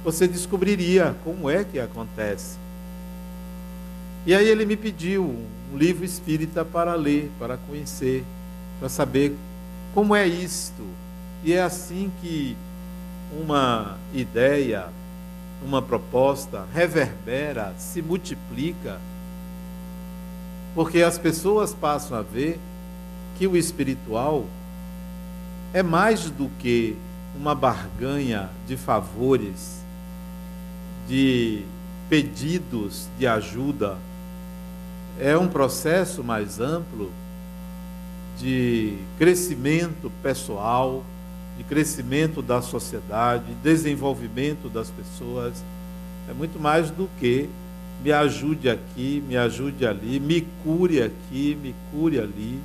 você 0.03 0.27
descobriria 0.27 1.15
como 1.24 1.50
é 1.50 1.63
que 1.63 1.79
acontece. 1.79 2.58
E 4.25 4.36
aí 4.36 4.48
ele 4.48 4.65
me 4.65 4.75
pediu 4.75 5.24
um 5.24 5.77
livro 5.77 6.03
espírita 6.03 6.65
para 6.65 6.93
ler, 6.96 7.31
para 7.39 7.58
conhecer, 7.58 8.24
para 8.79 8.89
saber 8.89 9.36
como 9.93 10.15
é 10.15 10.27
isto. 10.27 10.84
E 11.43 11.53
é 11.53 11.62
assim 11.62 12.12
que 12.22 12.55
uma 13.31 13.98
ideia, 14.13 14.88
uma 15.65 15.81
proposta 15.81 16.65
reverbera, 16.74 17.74
se 17.77 18.01
multiplica, 18.01 19.00
porque 20.75 21.01
as 21.01 21.17
pessoas 21.17 21.74
passam 21.74 22.17
a 22.17 22.22
ver 22.22 22.60
que 23.38 23.48
o 23.48 23.55
espiritual 23.55 24.46
é 25.74 25.84
mais 25.84 26.30
do 26.30 26.50
que 26.60 26.96
uma 27.36 27.54
barganha 27.54 28.50
de 28.68 28.76
favores, 28.76 29.84
de 31.08 31.64
pedidos 32.10 33.08
de 33.18 33.28
ajuda. 33.28 33.98
É 35.20 35.38
um 35.38 35.48
processo 35.48 36.24
mais 36.24 36.60
amplo 36.60 37.12
de 38.38 38.98
crescimento 39.18 40.12
pessoal, 40.24 41.04
de 41.58 41.64
crescimento 41.64 42.42
da 42.42 42.62
sociedade, 42.62 43.54
desenvolvimento 43.62 44.70
das 44.70 44.90
pessoas. 44.90 45.64
É 46.30 46.34
muito 46.34 46.60
mais 46.60 46.90
do 46.90 47.10
que 47.20 47.50
me 48.04 48.12
ajude 48.12 48.70
aqui, 48.70 49.22
me 49.28 49.36
ajude 49.36 49.86
ali, 49.86 50.20
me 50.20 50.48
cure 50.64 51.02
aqui, 51.02 51.58
me 51.62 51.76
cure 51.92 52.20
ali. 52.20 52.60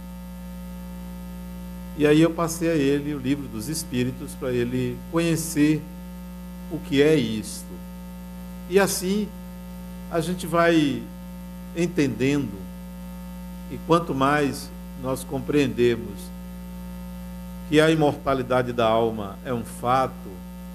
E 1.97 2.07
aí 2.07 2.21
eu 2.21 2.31
passei 2.31 2.71
a 2.71 2.75
ele 2.75 3.15
o 3.15 3.19
livro 3.19 3.47
dos 3.47 3.69
Espíritos 3.69 4.33
para 4.33 4.53
ele 4.53 4.99
conhecer 5.13 5.81
o 6.73 6.79
que 6.79 7.01
é 7.01 7.15
isto. 7.15 7.73
E 8.69 8.81
assim 8.81 9.29
a 10.11 10.21
gente 10.21 10.47
vai 10.47 11.03
entendendo, 11.77 12.53
e 13.71 13.79
quanto 13.87 14.15
mais 14.15 14.71
nós 15.03 15.25
compreendemos 15.25 16.19
que 17.69 17.81
a 17.81 17.91
imortalidade 17.91 18.73
da 18.73 18.87
alma 18.87 19.37
é 19.45 19.53
um 19.53 19.65
fato, 19.65 20.13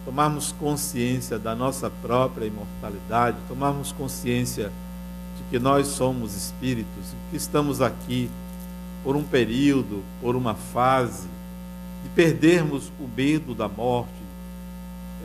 tomarmos 0.03 0.51
consciência 0.53 1.37
da 1.37 1.55
nossa 1.55 1.89
própria 1.89 2.45
imortalidade, 2.45 3.37
tomarmos 3.47 3.91
consciência 3.91 4.71
de 5.37 5.43
que 5.49 5.59
nós 5.59 5.87
somos 5.87 6.35
espíritos, 6.35 7.13
que 7.29 7.37
estamos 7.37 7.81
aqui 7.81 8.29
por 9.03 9.15
um 9.15 9.23
período, 9.23 10.03
por 10.21 10.35
uma 10.35 10.53
fase, 10.53 11.27
de 12.03 12.09
perdermos 12.09 12.91
o 12.99 13.07
medo 13.07 13.53
da 13.53 13.67
morte. 13.67 14.11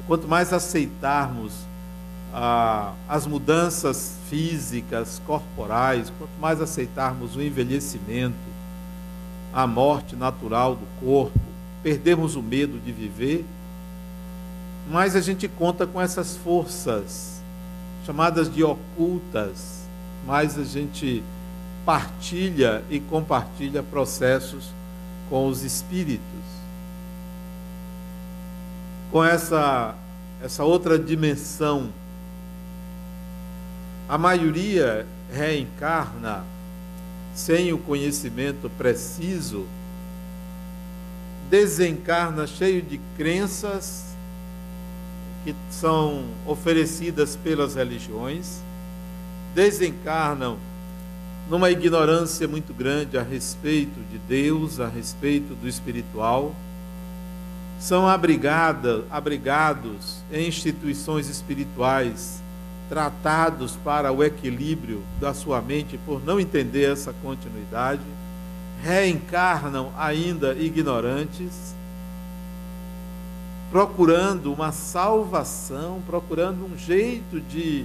Quanto 0.07 0.29
mais 0.29 0.53
aceitarmos 0.53 1.53
ah, 2.33 2.93
as 3.09 3.27
mudanças 3.27 4.19
físicas, 4.29 5.23
corporais, 5.25 6.13
quanto 6.19 6.33
mais 6.41 6.61
aceitarmos 6.61 7.37
o 7.37 7.43
envelhecimento, 7.43 8.37
a 9.53 9.67
morte 9.67 10.17
natural 10.17 10.75
do 10.75 10.87
corpo, 11.01 11.39
perdermos 11.83 12.35
o 12.35 12.43
medo 12.43 12.79
de 12.79 12.91
viver, 12.91 13.45
mais 14.91 15.15
a 15.15 15.21
gente 15.21 15.47
conta 15.49 15.87
com 15.87 16.01
essas 16.01 16.37
forças 16.37 17.41
chamadas 18.05 18.53
de 18.53 18.63
ocultas, 18.63 19.85
mais 20.27 20.59
a 20.59 20.65
gente 20.65 21.23
partilha 21.85 22.83
e 22.91 22.99
compartilha 22.99 23.83
processos 23.83 24.71
com 25.29 25.47
os 25.47 25.63
espíritos, 25.63 26.23
com 29.11 29.25
essa, 29.25 29.95
essa 30.43 30.65
outra 30.65 30.99
dimensão. 30.99 31.91
A 34.09 34.19
maioria 34.19 35.07
reencarna 35.33 36.45
sem 37.35 37.73
o 37.73 37.79
conhecimento 37.79 38.71
preciso, 38.79 39.67
desencarna 41.51 42.47
cheio 42.47 42.81
de 42.81 43.01
crenças 43.17 44.15
que 45.45 45.55
são 45.71 46.25
oferecidas 46.47 47.37
pelas 47.37 47.75
religiões, 47.75 48.61
desencarnam 49.55 50.59
numa 51.49 51.71
ignorância 51.71 52.49
muito 52.49 52.73
grande 52.73 53.19
a 53.19 53.23
respeito 53.23 54.01
de 54.11 54.19
Deus, 54.19 54.81
a 54.81 54.89
respeito 54.89 55.55
do 55.55 55.69
espiritual, 55.69 56.55
são 57.79 58.09
abrigada, 58.09 59.05
abrigados 59.11 60.23
em 60.33 60.49
instituições 60.49 61.29
espirituais, 61.29 62.43
tratados 62.89 63.77
para 63.85 64.11
o 64.13 64.23
equilíbrio 64.23 65.03
da 65.21 65.35
sua 65.35 65.61
mente 65.61 65.99
por 65.99 66.25
não 66.25 66.41
entender 66.41 66.91
essa 66.91 67.13
continuidade, 67.23 68.03
reencarnam 68.83 69.93
ainda 69.99 70.55
ignorantes, 70.55 71.75
procurando 73.71 74.53
uma 74.53 74.73
salvação, 74.73 76.01
procurando 76.07 76.65
um 76.65 76.79
jeito 76.79 77.41
de 77.41 77.85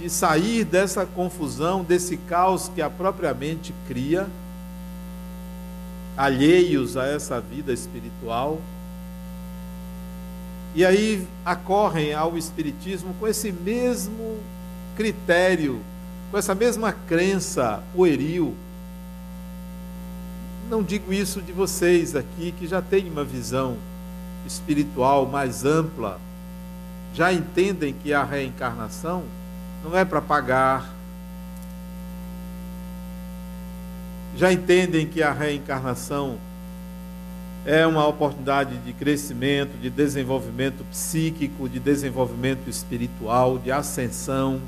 de 0.00 0.08
sair 0.08 0.64
dessa 0.64 1.04
confusão, 1.04 1.84
desse 1.84 2.16
caos 2.16 2.70
que 2.74 2.80
a 2.80 2.88
própria 2.88 3.34
mente 3.34 3.74
cria, 3.86 4.26
alheios 6.16 6.96
a 6.96 7.06
essa 7.06 7.38
vida 7.38 7.70
espiritual. 7.70 8.58
E 10.74 10.84
aí 10.84 11.26
acorrem 11.44 12.14
ao 12.14 12.38
Espiritismo 12.38 13.14
com 13.20 13.28
esse 13.28 13.52
mesmo 13.52 14.38
critério, 14.96 15.80
com 16.30 16.38
essa 16.38 16.54
mesma 16.54 16.92
crença 16.92 17.82
pueril. 17.94 18.54
Não 20.70 20.82
digo 20.82 21.12
isso 21.12 21.42
de 21.42 21.52
vocês 21.52 22.16
aqui 22.16 22.52
que 22.52 22.66
já 22.66 22.80
têm 22.80 23.10
uma 23.10 23.24
visão 23.24 23.76
espiritual 24.46 25.26
mais 25.26 25.66
ampla, 25.66 26.18
já 27.12 27.32
entendem 27.32 27.92
que 27.92 28.14
a 28.14 28.24
reencarnação 28.24 29.24
não 29.84 29.96
é 29.96 30.04
para 30.04 30.20
pagar. 30.20 30.88
Já 34.36 34.52
entendem 34.52 35.06
que 35.06 35.22
a 35.22 35.32
reencarnação 35.32 36.38
é 37.64 37.86
uma 37.86 38.06
oportunidade 38.06 38.78
de 38.78 38.92
crescimento, 38.92 39.76
de 39.78 39.90
desenvolvimento 39.90 40.84
psíquico, 40.90 41.68
de 41.68 41.78
desenvolvimento 41.78 42.68
espiritual, 42.68 43.58
de 43.58 43.70
ascensão. 43.70 44.60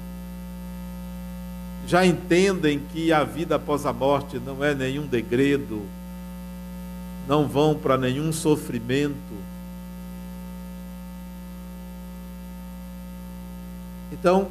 Já 1.86 2.04
entendem 2.04 2.80
que 2.92 3.12
a 3.12 3.24
vida 3.24 3.56
após 3.56 3.86
a 3.86 3.92
morte 3.92 4.38
não 4.38 4.62
é 4.62 4.74
nenhum 4.74 5.06
degredo, 5.06 5.82
não 7.26 7.48
vão 7.48 7.74
para 7.74 7.96
nenhum 7.96 8.32
sofrimento. 8.32 9.14
Então, 14.12 14.48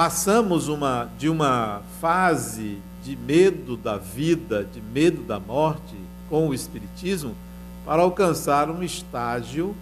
passamos 0.00 0.66
uma, 0.66 1.10
de 1.18 1.28
uma 1.28 1.82
fase 2.00 2.78
de 3.04 3.14
medo 3.14 3.76
da 3.76 3.98
vida, 3.98 4.64
de 4.64 4.80
medo 4.80 5.22
da 5.24 5.38
morte 5.38 5.94
com 6.30 6.48
o 6.48 6.54
Espiritismo, 6.54 7.36
para 7.84 8.00
alcançar 8.00 8.70
um 8.70 8.82
estágio 8.82 9.76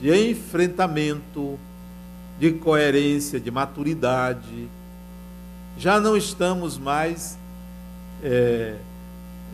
de 0.00 0.30
enfrentamento, 0.30 1.58
de 2.40 2.52
coerência, 2.52 3.38
de 3.38 3.50
maturidade. 3.50 4.66
Já 5.76 6.00
não 6.00 6.16
estamos 6.16 6.78
mais 6.78 7.36
é, 8.22 8.76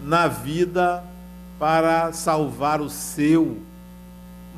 na 0.05 0.29
vida 0.29 1.03
para 1.59 2.13
salvar 2.13 2.81
o 2.81 2.89
seu, 2.89 3.59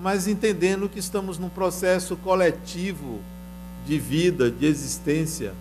mas 0.02 0.28
entendendo 0.28 0.90
que 0.90 0.98
estamos 0.98 1.38
num 1.38 1.48
processo 1.48 2.16
coletivo 2.16 3.31
de 3.86 3.98
vida, 3.98 4.50
de 4.50 4.66
existência. 4.66 5.54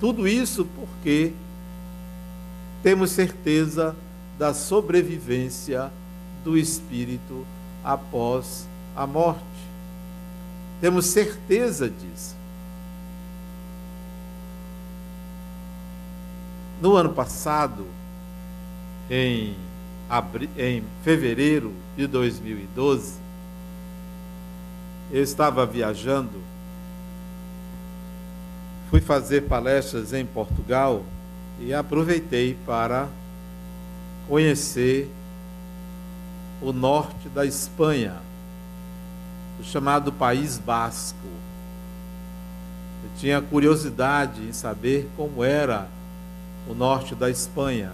Tudo 0.00 0.26
isso 0.26 0.64
porque 0.76 1.32
temos 2.82 3.10
certeza 3.10 3.94
da 4.38 4.52
sobrevivência 4.52 5.92
do 6.42 6.58
espírito 6.58 7.46
após 7.84 8.66
a 8.96 9.06
morte. 9.06 9.42
Temos 10.80 11.06
certeza 11.06 11.88
disso. 11.88 12.34
No 16.80 16.96
ano 16.96 17.10
passado, 17.10 17.86
em, 19.08 19.54
em 20.58 20.82
fevereiro 21.04 21.72
de 21.96 22.08
2012, 22.08 23.14
eu 25.12 25.22
estava 25.22 25.64
viajando 25.64 26.51
fui 28.92 29.00
fazer 29.00 29.44
palestras 29.48 30.12
em 30.12 30.26
Portugal 30.26 31.02
e 31.58 31.72
aproveitei 31.72 32.54
para 32.66 33.08
conhecer 34.28 35.10
o 36.60 36.74
norte 36.74 37.26
da 37.30 37.46
Espanha, 37.46 38.16
o 39.58 39.64
chamado 39.64 40.12
País 40.12 40.58
Basco. 40.58 41.26
Eu 43.02 43.10
tinha 43.18 43.40
curiosidade 43.40 44.42
em 44.42 44.52
saber 44.52 45.08
como 45.16 45.42
era 45.42 45.88
o 46.68 46.74
norte 46.74 47.14
da 47.14 47.30
Espanha. 47.30 47.92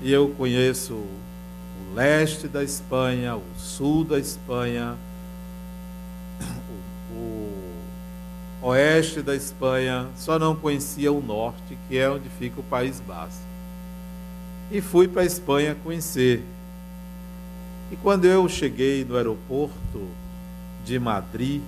E 0.00 0.10
eu 0.10 0.30
conheço 0.38 0.94
o 0.94 1.94
leste 1.94 2.48
da 2.48 2.64
Espanha, 2.64 3.36
o 3.36 3.42
sul 3.58 4.04
da 4.04 4.18
Espanha, 4.18 4.96
oeste 8.64 9.20
da 9.20 9.36
Espanha, 9.36 10.08
só 10.16 10.38
não 10.38 10.56
conhecia 10.56 11.12
o 11.12 11.20
norte, 11.20 11.76
que 11.86 11.98
é 11.98 12.08
onde 12.08 12.30
fica 12.30 12.60
o 12.60 12.64
País 12.64 12.98
Basco. 12.98 13.44
E 14.70 14.80
fui 14.80 15.06
para 15.06 15.20
a 15.20 15.26
Espanha 15.26 15.76
conhecer. 15.84 16.42
E 17.92 17.96
quando 17.96 18.24
eu 18.24 18.48
cheguei 18.48 19.04
no 19.04 19.16
aeroporto 19.16 20.08
de 20.82 20.98
Madrid, 20.98 21.60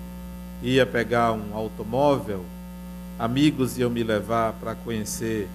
ia 0.62 0.86
pegar 0.86 1.34
um 1.34 1.54
automóvel, 1.54 2.42
amigos 3.18 3.76
iam 3.76 3.90
me 3.90 4.02
levar 4.02 4.54
para 4.54 4.74
conhecer 4.74 5.50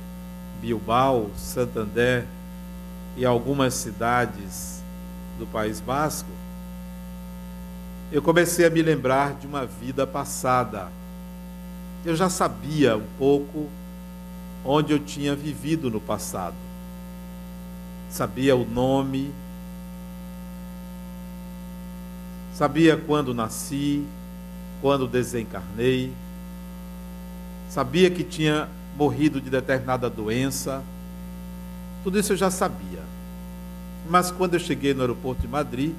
Bilbao, 0.62 1.32
Santander 1.36 2.26
e 3.18 3.26
algumas 3.26 3.74
cidades 3.74 4.84
do 5.40 5.48
País 5.48 5.80
Basco, 5.80 6.30
eu 8.12 8.22
comecei 8.22 8.64
a 8.64 8.70
me 8.70 8.84
lembrar 8.84 9.34
de 9.34 9.48
uma 9.48 9.66
vida 9.66 10.06
passada 10.06 11.01
eu 12.06 12.16
já 12.16 12.30
sabia 12.30 12.98
um 12.98 13.06
pouco 13.18 13.70
onde 14.66 14.94
eu 14.94 15.00
tinha 15.00 15.36
vivido 15.36 15.90
no 15.90 16.00
passado. 16.00 16.56
Sabia 18.10 18.56
o 18.56 18.66
nome, 18.66 19.32
sabia 22.54 22.98
quando 22.98 23.34
nasci, 23.34 24.06
quando 24.82 25.08
desencarnei, 25.08 26.12
sabia 27.70 28.10
que 28.10 28.24
tinha 28.24 28.68
morrido 28.98 29.40
de 29.40 29.50
determinada 29.50 30.10
doença. 30.10 30.84
Tudo 32.04 32.20
isso 32.20 32.34
eu 32.34 32.38
já 32.38 32.52
sabia. 32.52 33.02
Mas 34.10 34.32
quando 34.32 34.56
eu 34.56 34.60
cheguei 34.60 34.94
no 34.94 35.02
aeroporto 35.02 35.42
de 35.42 35.48
Madrid, 35.48 35.94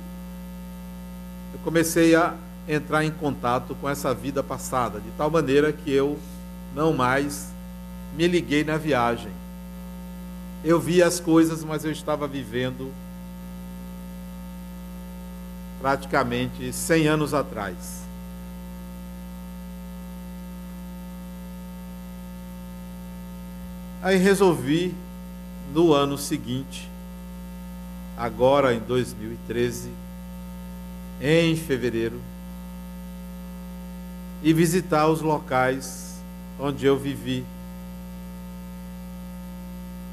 eu 1.55 1.61
comecei 1.61 2.15
a 2.15 2.35
entrar 2.73 3.05
em 3.05 3.11
contato 3.11 3.75
com 3.75 3.89
essa 3.89 4.15
vida 4.15 4.43
passada, 4.43 5.01
de 5.01 5.11
tal 5.17 5.31
maneira 5.31 5.73
que 5.73 5.93
eu 5.93 6.19
não 6.75 6.93
mais 6.93 7.53
me 8.17 8.27
liguei 8.27 8.65
na 8.65 8.77
viagem. 8.77 9.33
Eu 10.65 10.79
vi 10.79 11.03
as 11.03 11.19
coisas, 11.19 11.65
mas 11.65 11.85
eu 11.85 11.91
estava 11.91 12.27
vivendo 12.29 12.93
praticamente 15.81 16.73
100 16.73 17.09
anos 17.09 17.35
atrás. 17.35 18.03
Aí 24.03 24.17
resolvi, 24.17 24.95
no 25.73 25.93
ano 25.93 26.19
seguinte, 26.19 26.89
agora 28.17 28.75
em 28.75 28.81
2013, 28.81 29.91
em 31.21 31.57
fevereiro, 31.57 32.21
e 34.43 34.53
visitar 34.53 35.07
os 35.09 35.21
locais 35.21 36.21
onde 36.59 36.85
eu 36.85 36.99
vivi. 36.99 37.45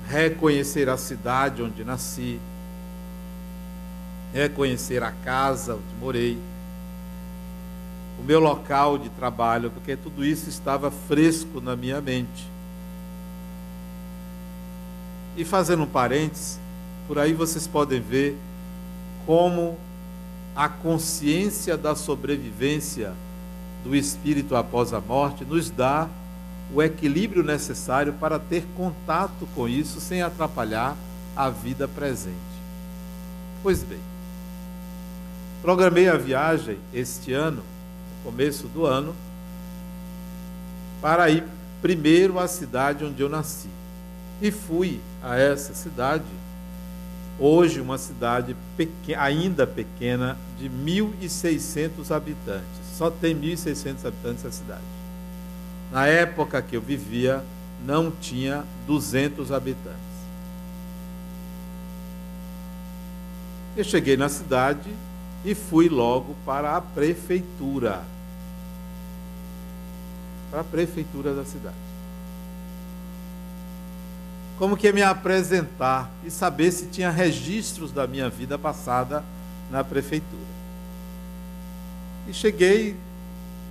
reconhecer 0.07 0.89
a 0.89 0.97
cidade 0.97 1.61
onde 1.61 1.83
nasci, 1.83 2.39
reconhecer 4.33 5.03
a 5.03 5.11
casa 5.11 5.75
onde 5.75 5.95
morei, 5.99 6.39
o 8.19 8.23
meu 8.23 8.39
local 8.39 8.97
de 8.97 9.07
trabalho, 9.09 9.69
porque 9.69 9.95
tudo 9.95 10.25
isso 10.25 10.49
estava 10.49 10.89
fresco 10.89 11.61
na 11.61 11.75
minha 11.75 12.01
mente. 12.01 12.49
E 15.37 15.45
fazendo 15.45 15.83
um 15.83 15.87
parênteses, 15.87 16.59
por 17.07 17.19
aí 17.19 17.31
vocês 17.33 17.67
podem 17.67 18.01
ver 18.01 18.35
como 19.27 19.77
a 20.55 20.67
consciência 20.67 21.77
da 21.77 21.95
sobrevivência 21.95 23.13
do 23.83 23.95
espírito 23.95 24.55
após 24.55 24.93
a 24.93 24.99
morte 24.99 25.45
nos 25.45 25.69
dá 25.69 26.07
o 26.73 26.81
equilíbrio 26.81 27.43
necessário 27.43 28.13
para 28.13 28.37
ter 28.37 28.65
contato 28.75 29.47
com 29.55 29.67
isso 29.67 29.99
sem 29.99 30.21
atrapalhar 30.21 30.95
a 31.35 31.49
vida 31.49 31.87
presente. 31.87 32.35
Pois 33.63 33.83
bem, 33.83 33.99
programei 35.61 36.07
a 36.07 36.15
viagem 36.15 36.77
este 36.93 37.33
ano, 37.33 37.63
no 37.63 38.31
começo 38.31 38.67
do 38.67 38.85
ano, 38.85 39.15
para 41.01 41.29
ir 41.29 41.43
primeiro 41.81 42.39
à 42.39 42.47
cidade 42.47 43.03
onde 43.03 43.21
eu 43.21 43.29
nasci. 43.29 43.69
E 44.41 44.51
fui 44.51 45.01
a 45.21 45.37
essa 45.37 45.73
cidade, 45.73 46.23
hoje 47.37 47.81
uma 47.81 47.97
cidade 47.97 48.55
pequena, 48.77 49.21
ainda 49.21 49.67
pequena, 49.67 50.37
de 50.57 50.69
1.600 50.69 52.11
habitantes. 52.11 52.88
Só 52.99 53.09
tem 53.09 53.33
1.600 53.33 54.05
habitantes 54.05 54.45
a 54.45 54.51
cidade. 54.51 54.83
Na 55.89 56.05
época 56.05 56.61
que 56.61 56.75
eu 56.75 56.81
vivia, 56.81 57.41
não 57.85 58.11
tinha 58.11 58.65
200 58.85 59.53
habitantes. 59.53 59.97
Eu 63.77 63.85
cheguei 63.85 64.17
na 64.17 64.27
cidade 64.27 64.93
e 65.45 65.55
fui 65.55 65.87
logo 65.87 66.35
para 66.45 66.75
a 66.75 66.81
prefeitura. 66.81 68.03
Para 70.51 70.59
a 70.59 70.65
prefeitura 70.65 71.33
da 71.33 71.45
cidade 71.45 71.89
como 74.57 74.75
que 74.75 74.91
me 74.91 75.01
apresentar 75.01 76.11
e 76.21 76.29
saber 76.29 76.69
se 76.73 76.87
tinha 76.87 77.09
registros 77.09 77.93
da 77.93 78.05
minha 78.05 78.29
vida 78.29 78.59
passada 78.59 79.23
na 79.71 79.85
prefeitura. 79.85 80.58
E 82.29 82.33
cheguei, 82.33 82.95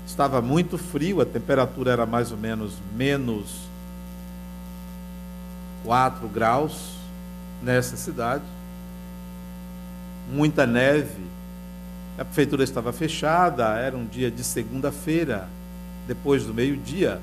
estava 0.05 0.42
muito 0.42 0.77
frio, 0.77 1.21
a 1.21 1.25
temperatura 1.25 1.92
era 1.92 2.05
mais 2.05 2.33
ou 2.33 2.37
menos 2.37 2.73
menos 2.92 3.68
4 5.85 6.27
graus 6.27 6.97
nessa 7.62 7.97
cidade, 7.97 8.42
muita 10.29 10.66
neve, 10.66 11.23
a 12.18 12.25
prefeitura 12.25 12.64
estava 12.64 12.92
fechada, 12.92 13.79
era 13.79 13.97
um 13.97 14.05
dia 14.05 14.29
de 14.29 14.42
segunda-feira, 14.42 15.49
depois 16.09 16.44
do 16.44 16.53
meio-dia. 16.53 17.21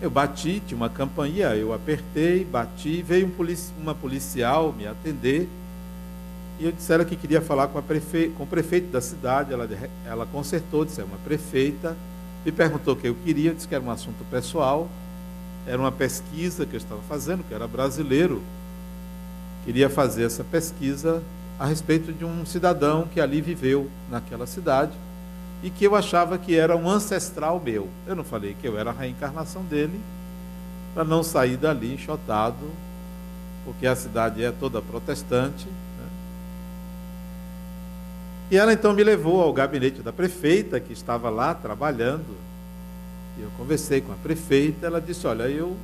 Eu 0.00 0.08
bati, 0.08 0.62
tinha 0.66 0.76
uma 0.76 0.88
campainha, 0.88 1.54
eu 1.54 1.70
apertei, 1.70 2.46
bati, 2.46 3.02
veio 3.02 3.26
um 3.26 3.30
polici 3.30 3.74
uma 3.78 3.94
policial 3.94 4.72
me 4.72 4.86
atender 4.86 5.46
e 6.58 6.66
eu 6.66 6.72
disseram 6.72 7.04
que 7.04 7.16
queria 7.16 7.40
falar 7.40 7.68
com, 7.68 7.82
prefe... 7.82 8.32
com 8.36 8.44
o 8.44 8.46
prefeito 8.46 8.90
da 8.90 9.00
cidade. 9.00 9.52
Ela, 9.52 9.68
ela 10.06 10.26
consertou, 10.26 10.84
disse: 10.84 11.00
é 11.00 11.04
uma 11.04 11.18
prefeita. 11.18 11.96
Me 12.44 12.52
perguntou 12.52 12.94
o 12.94 12.96
que 12.96 13.08
eu 13.08 13.14
queria, 13.24 13.50
eu 13.50 13.54
disse 13.54 13.66
que 13.66 13.74
era 13.74 13.82
um 13.82 13.90
assunto 13.90 14.22
pessoal, 14.30 14.88
era 15.66 15.78
uma 15.78 15.90
pesquisa 15.90 16.66
que 16.66 16.74
eu 16.74 16.78
estava 16.78 17.00
fazendo, 17.08 17.42
que 17.42 17.54
era 17.54 17.66
brasileiro. 17.66 18.42
Queria 19.64 19.88
fazer 19.88 20.24
essa 20.24 20.44
pesquisa 20.44 21.22
a 21.58 21.64
respeito 21.64 22.12
de 22.12 22.24
um 22.24 22.44
cidadão 22.44 23.08
que 23.12 23.18
ali 23.18 23.40
viveu 23.40 23.88
naquela 24.10 24.46
cidade 24.46 24.92
e 25.62 25.70
que 25.70 25.86
eu 25.86 25.94
achava 25.94 26.36
que 26.36 26.54
era 26.54 26.76
um 26.76 26.88
ancestral 26.88 27.58
meu. 27.58 27.88
Eu 28.06 28.14
não 28.14 28.24
falei 28.24 28.54
que 28.60 28.68
eu 28.68 28.78
era 28.78 28.90
a 28.90 28.92
reencarnação 28.92 29.62
dele, 29.62 29.98
para 30.92 31.04
não 31.04 31.22
sair 31.22 31.56
dali 31.56 31.94
enxotado, 31.94 32.70
porque 33.64 33.86
a 33.86 33.96
cidade 33.96 34.44
é 34.44 34.52
toda 34.52 34.82
protestante. 34.82 35.66
E 38.50 38.56
ela 38.56 38.72
então 38.72 38.92
me 38.92 39.02
levou 39.02 39.40
ao 39.40 39.52
gabinete 39.52 40.02
da 40.02 40.12
prefeita, 40.12 40.78
que 40.78 40.92
estava 40.92 41.30
lá 41.30 41.54
trabalhando. 41.54 42.36
E 43.38 43.42
eu 43.42 43.50
conversei 43.56 44.00
com 44.00 44.12
a 44.12 44.16
prefeita, 44.16 44.86
ela 44.86 45.00
disse: 45.00 45.26
Olha, 45.26 45.44
eu 45.44 45.76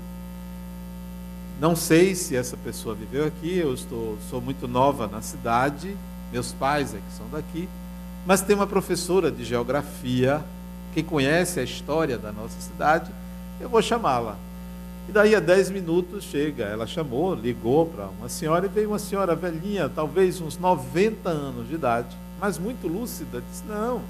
não 1.60 1.76
sei 1.76 2.14
se 2.14 2.36
essa 2.36 2.56
pessoa 2.56 2.94
viveu 2.94 3.26
aqui, 3.26 3.58
eu 3.58 3.74
estou, 3.74 4.16
sou 4.30 4.40
muito 4.40 4.66
nova 4.66 5.06
na 5.06 5.20
cidade, 5.20 5.96
meus 6.32 6.52
pais 6.52 6.94
é 6.94 6.98
que 6.98 7.16
são 7.16 7.28
daqui. 7.30 7.68
Mas 8.26 8.40
tem 8.40 8.54
uma 8.54 8.66
professora 8.66 9.30
de 9.30 9.44
geografia 9.44 10.42
que 10.94 11.02
conhece 11.02 11.60
a 11.60 11.62
história 11.62 12.18
da 12.18 12.32
nossa 12.32 12.60
cidade, 12.60 13.10
eu 13.60 13.68
vou 13.68 13.82
chamá-la. 13.82 14.36
E 15.08 15.12
daí 15.12 15.34
a 15.34 15.40
10 15.40 15.70
minutos 15.70 16.24
chega, 16.24 16.64
ela 16.64 16.86
chamou, 16.86 17.34
ligou 17.34 17.86
para 17.86 18.08
uma 18.08 18.28
senhora 18.28 18.66
e 18.66 18.68
veio 18.68 18.88
uma 18.88 18.98
senhora 18.98 19.34
velhinha, 19.34 19.88
talvez 19.88 20.40
uns 20.40 20.56
90 20.56 21.28
anos 21.28 21.68
de 21.68 21.74
idade, 21.74 22.16
mas 22.40 22.58
muito 22.58 22.88
lúcida, 22.88 23.42
disse: 23.50 23.64
"Não, 23.64 24.02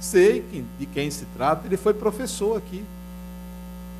sei 0.00 0.66
de 0.78 0.86
quem 0.86 1.10
se 1.10 1.24
trata, 1.36 1.66
ele 1.66 1.76
foi 1.76 1.94
professor 1.94 2.56
aqui. 2.56 2.84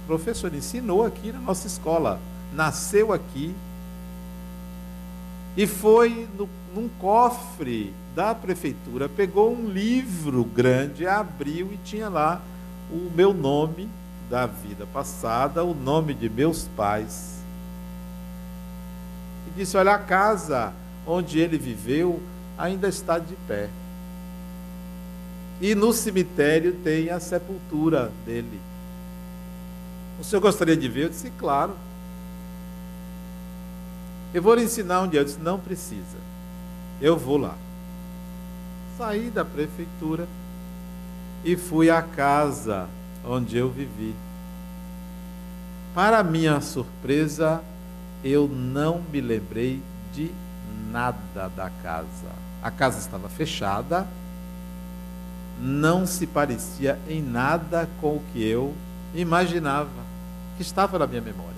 Professor, 0.07 0.53
ensinou 0.53 1.07
aqui 1.07 1.33
na 1.33 1.39
nossa 1.39 1.67
escola, 1.67 2.21
nasceu 2.53 3.13
aqui, 3.13 3.55
e 5.57 5.67
foi 5.67 6.29
no, 6.37 6.49
num 6.75 6.89
cofre 6.99 7.95
da 8.15 8.35
prefeitura, 8.35 9.09
pegou 9.09 9.55
um 9.55 9.69
livro 9.69 10.45
grande, 10.45 11.07
abriu 11.07 11.73
e 11.73 11.79
tinha 11.85 12.09
lá 12.09 12.41
o 12.91 13.11
meu 13.15 13.33
nome 13.33 13.89
da 14.29 14.47
vida 14.47 14.87
passada, 14.93 15.63
o 15.63 15.75
nome 15.75 16.15
de 16.15 16.29
meus 16.29 16.69
pais. 16.77 17.43
E 19.49 19.59
disse: 19.59 19.77
Olha, 19.77 19.95
a 19.95 19.99
casa 19.99 20.73
onde 21.07 21.39
ele 21.39 21.59
viveu 21.59 22.21
ainda 22.63 22.89
está 22.89 23.19
de 23.19 23.35
pé. 23.49 23.69
E 25.61 25.75
no 25.75 25.93
cemitério 25.93 26.73
tem 26.85 27.11
a 27.11 27.19
sepultura 27.19 28.13
dele. 28.25 28.61
O 30.21 30.25
senhor 30.25 30.41
gostaria 30.41 30.77
de 30.77 30.89
ver? 30.89 31.05
Eu 31.05 31.09
disse: 31.09 31.31
Claro. 31.39 31.75
Eu 34.33 34.41
vou 34.41 34.55
lhe 34.55 34.63
ensinar 34.63 35.01
onde 35.01 35.17
é. 35.17 35.21
Eu 35.21 35.25
disse: 35.25 35.41
Não 35.41 35.59
precisa. 35.59 36.19
Eu 37.01 37.17
vou 37.17 37.37
lá. 37.37 37.57
Saí 38.97 39.29
da 39.29 39.45
prefeitura 39.45 40.29
e 41.45 41.57
fui 41.57 41.91
à 41.91 42.01
casa 42.01 42.89
onde 43.25 43.57
eu 43.57 43.69
vivi. 43.69 44.15
Para 45.95 46.23
minha 46.23 46.61
surpresa, 46.61 47.61
eu 48.23 48.47
não 48.47 49.03
me 49.13 49.21
lembrei 49.21 49.83
de 50.15 50.31
nada 50.91 51.49
da 51.57 51.69
casa. 51.83 52.32
A 52.63 52.71
casa 52.71 52.99
estava 52.99 53.29
fechada, 53.29 54.07
não 55.61 56.07
se 56.07 56.27
parecia 56.27 56.99
em 57.09 57.21
nada 57.21 57.89
com 58.01 58.17
o 58.17 58.23
que 58.33 58.43
eu 58.43 58.75
imaginava 59.15 59.89
que 60.57 60.63
estava 60.63 60.99
na 60.99 61.07
minha 61.07 61.21
memória. 61.21 61.53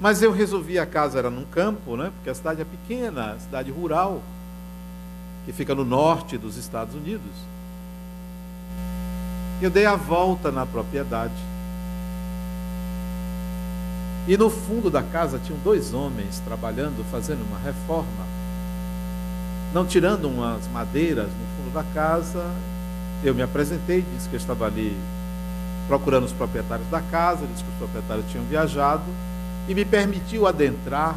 Mas 0.00 0.22
eu 0.22 0.32
resolvi, 0.32 0.78
a 0.78 0.86
casa 0.86 1.18
era 1.18 1.30
num 1.30 1.44
campo, 1.44 1.96
né? 1.96 2.10
porque 2.14 2.30
a 2.30 2.34
cidade 2.34 2.62
é 2.62 2.64
pequena, 2.64 3.36
cidade 3.38 3.70
rural, 3.70 4.22
que 5.44 5.52
fica 5.52 5.74
no 5.74 5.84
norte 5.84 6.38
dos 6.38 6.56
Estados 6.56 6.94
Unidos. 6.94 7.32
Eu 9.60 9.70
dei 9.70 9.84
a 9.84 9.94
volta 9.94 10.50
na 10.50 10.64
propriedade. 10.64 11.34
E 14.26 14.36
no 14.36 14.48
fundo 14.48 14.90
da 14.90 15.02
casa 15.02 15.38
tinham 15.38 15.58
dois 15.60 15.92
homens 15.92 16.40
trabalhando, 16.40 17.04
fazendo 17.10 17.42
uma 17.46 17.58
reforma. 17.58 18.39
Não 19.72 19.86
tirando 19.86 20.26
umas 20.26 20.66
madeiras 20.68 21.26
no 21.26 21.56
fundo 21.56 21.72
da 21.72 21.84
casa. 21.94 22.44
Eu 23.22 23.34
me 23.34 23.42
apresentei, 23.42 24.04
disse 24.14 24.28
que 24.28 24.34
eu 24.34 24.40
estava 24.40 24.66
ali 24.66 24.96
procurando 25.86 26.24
os 26.24 26.32
proprietários 26.32 26.88
da 26.88 27.00
casa, 27.00 27.46
disse 27.46 27.62
que 27.62 27.70
os 27.70 27.76
proprietários 27.76 28.24
tinham 28.30 28.44
viajado 28.46 29.02
e 29.68 29.74
me 29.74 29.84
permitiu 29.84 30.46
adentrar 30.46 31.16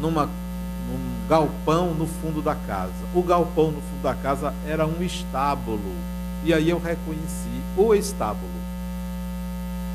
numa, 0.00 0.26
num 0.26 1.28
galpão 1.28 1.94
no 1.94 2.06
fundo 2.06 2.42
da 2.42 2.54
casa. 2.54 2.92
O 3.14 3.22
galpão 3.22 3.70
no 3.70 3.80
fundo 3.80 4.02
da 4.02 4.14
casa 4.14 4.52
era 4.66 4.86
um 4.86 5.02
estábulo. 5.02 5.94
E 6.44 6.52
aí 6.52 6.68
eu 6.68 6.78
reconheci 6.78 7.62
o 7.76 7.94
estábulo. 7.94 8.52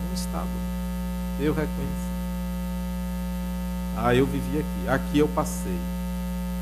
Um 0.09 0.13
estábulo. 0.13 0.49
Eu 1.39 1.53
reconheci. 1.53 2.09
Ah, 3.97 4.15
eu 4.15 4.25
vivi 4.25 4.59
aqui. 4.59 4.89
Aqui 4.89 5.19
eu 5.19 5.27
passei. 5.27 5.77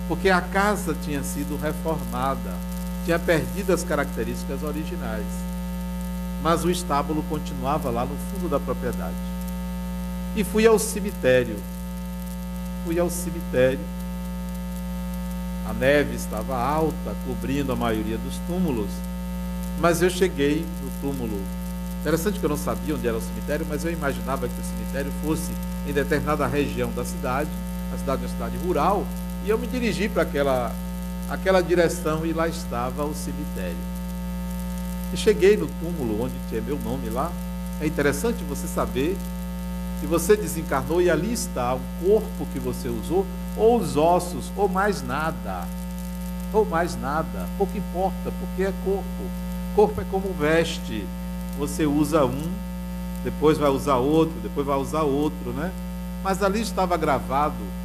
Porque 0.08 0.30
a 0.30 0.42
casa 0.42 0.96
tinha 1.04 1.24
sido 1.24 1.60
reformada. 1.62 2.54
Tinha 3.06 3.20
perdido 3.20 3.74
as 3.74 3.84
características 3.84 4.64
originais. 4.64 5.26
Mas 6.42 6.64
o 6.64 6.72
estábulo 6.72 7.24
continuava 7.24 7.90
lá 7.90 8.06
no 8.06 8.16
fundo 8.32 8.50
da 8.50 8.60
propriedade 8.60 9.16
e 10.38 10.44
fui 10.44 10.68
ao 10.68 10.78
cemitério. 10.78 11.58
fui 12.86 13.00
ao 13.00 13.10
cemitério. 13.10 13.80
A 15.68 15.74
neve 15.74 16.16
estava 16.16 16.56
alta, 16.56 17.16
cobrindo 17.26 17.74
a 17.74 17.76
maioria 17.76 18.18
dos 18.18 18.38
túmulos, 18.48 18.88
mas 19.80 20.02
eu 20.02 20.10
cheguei 20.10 20.66
no 20.82 20.90
túmulo. 21.02 21.42
Interessante 22.00 22.40
que 22.40 22.46
eu 22.46 22.50
não 22.50 22.56
sabia 22.56 22.96
onde 22.96 23.06
era 23.08 23.18
o 23.18 23.22
cemitério, 23.22 23.66
mas 23.68 23.84
eu 23.84 23.92
imaginava 23.92 24.48
que 24.48 24.62
o 24.62 24.64
cemitério 24.64 25.12
fosse 25.26 25.52
em 25.88 25.92
determinada 25.92 26.48
região 26.48 26.92
da 26.92 27.04
cidade. 27.04 27.50
A 27.94 27.98
cidade 27.98 28.22
é 28.24 28.28
uma 28.28 28.34
cidade 28.34 28.58
rural, 28.66 29.06
e 29.48 29.50
eu 29.50 29.58
me 29.58 29.66
dirigi 29.66 30.10
para 30.10 30.24
aquela, 30.24 30.74
aquela 31.30 31.62
direção 31.62 32.26
e 32.26 32.34
lá 32.34 32.50
estava 32.50 33.06
o 33.06 33.16
cemitério. 33.16 33.78
E 35.14 35.16
cheguei 35.16 35.56
no 35.56 35.68
túmulo 35.68 36.22
onde 36.22 36.34
tinha 36.50 36.62
meu 36.62 36.78
nome 36.78 37.10
lá. 37.10 37.32
É 37.80 37.88
interessante 37.88 38.44
você 38.44 38.68
saber 38.68 39.16
se 40.02 40.06
você 40.06 40.36
desencarnou 40.36 41.02
e 41.02 41.10
ali 41.10 41.32
está 41.32 41.74
o 41.74 41.80
corpo 42.06 42.46
que 42.52 42.60
você 42.60 42.90
usou, 42.90 43.26
ou 43.56 43.80
os 43.80 43.96
ossos, 43.96 44.52
ou 44.54 44.68
mais 44.68 45.02
nada. 45.02 45.66
Ou 46.52 46.66
mais 46.66 47.00
nada. 47.00 47.48
Pouco 47.58 47.78
importa, 47.78 48.34
porque 48.42 48.64
é 48.64 48.74
corpo. 48.84 49.06
Corpo 49.78 50.02
é 50.02 50.06
como 50.12 50.34
veste. 50.34 51.08
Você 51.58 51.86
usa 51.86 52.26
um, 52.26 52.52
depois 53.24 53.58
vai 53.58 53.70
usar 53.70 53.96
outro, 53.96 54.36
depois 54.44 54.68
vai 54.68 54.78
usar 54.78 55.04
outro, 55.04 55.52
né? 55.52 55.72
Mas 56.22 56.44
ali 56.44 56.60
estava 56.60 56.98
gravado 56.98 57.77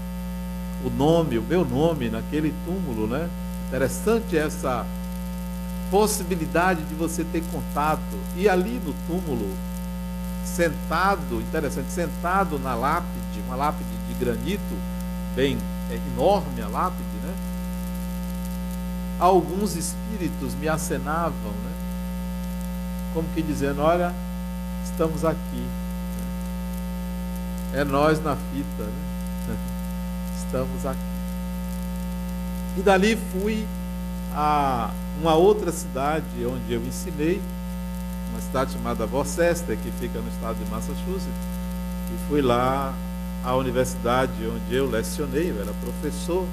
o 0.84 0.90
nome, 0.90 1.38
o 1.38 1.42
meu 1.42 1.64
nome 1.64 2.08
naquele 2.10 2.54
túmulo, 2.64 3.06
né? 3.06 3.28
Interessante 3.68 4.36
essa 4.36 4.84
possibilidade 5.90 6.82
de 6.84 6.94
você 6.94 7.24
ter 7.24 7.42
contato. 7.52 8.00
E 8.36 8.48
ali 8.48 8.80
no 8.84 8.94
túmulo, 9.06 9.54
sentado, 10.44 11.40
interessante, 11.40 11.90
sentado 11.90 12.58
na 12.58 12.74
lápide, 12.74 13.40
uma 13.46 13.56
lápide 13.56 13.90
de 14.08 14.14
granito, 14.14 14.74
bem 15.36 15.58
é 15.90 16.00
enorme 16.14 16.60
a 16.62 16.68
lápide, 16.68 17.02
né? 17.22 17.34
Alguns 19.18 19.76
espíritos 19.76 20.54
me 20.54 20.68
acenavam, 20.68 21.32
né? 21.32 21.72
Como 23.14 23.28
que 23.34 23.42
dizendo, 23.42 23.82
olha, 23.82 24.12
estamos 24.84 25.24
aqui. 25.24 25.66
É 27.74 27.84
nós 27.84 28.22
na 28.22 28.36
fita, 28.36 28.82
né? 28.82 29.11
Estamos 30.52 30.84
aqui. 30.84 31.00
E 32.76 32.82
dali 32.82 33.18
fui 33.32 33.66
a 34.34 34.90
uma 35.20 35.34
outra 35.34 35.72
cidade 35.72 36.26
onde 36.46 36.74
eu 36.74 36.82
ensinei, 36.82 37.40
uma 38.30 38.40
cidade 38.40 38.72
chamada 38.72 39.06
Worcester, 39.06 39.78
que 39.78 39.90
fica 39.92 40.20
no 40.20 40.28
estado 40.28 40.62
de 40.62 40.70
Massachusetts, 40.70 41.26
e 42.12 42.28
fui 42.28 42.42
lá 42.42 42.94
à 43.42 43.54
universidade 43.56 44.32
onde 44.46 44.74
eu 44.74 44.90
lecionei, 44.90 45.50
eu 45.50 45.60
era 45.60 45.72
professor. 45.72 46.46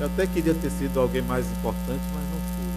Eu 0.00 0.06
até 0.06 0.26
queria 0.26 0.54
ter 0.54 0.70
sido 0.70 0.98
alguém 0.98 1.22
mais 1.22 1.46
importante, 1.46 2.02
mas 2.12 2.24
não 2.24 2.40
fui. 2.56 2.72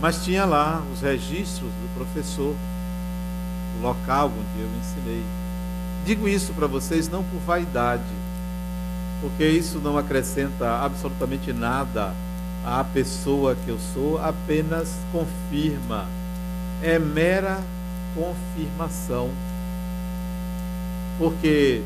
Mas 0.00 0.24
tinha 0.24 0.44
lá 0.44 0.82
os 0.92 1.00
registros 1.00 1.70
do 1.70 1.94
professor 1.94 2.54
local 3.82 4.26
onde 4.26 4.62
eu 4.62 4.68
ensinei. 4.78 5.22
Digo 6.04 6.28
isso 6.28 6.52
para 6.52 6.66
vocês 6.66 7.08
não 7.08 7.22
por 7.22 7.38
vaidade, 7.40 8.02
porque 9.20 9.46
isso 9.46 9.78
não 9.78 9.98
acrescenta 9.98 10.78
absolutamente 10.80 11.52
nada 11.52 12.14
à 12.64 12.84
pessoa 12.84 13.56
que 13.64 13.70
eu 13.70 13.78
sou, 13.94 14.18
apenas 14.18 14.96
confirma. 15.12 16.06
É 16.82 16.98
mera 16.98 17.60
confirmação. 18.14 19.30
Porque, 21.18 21.82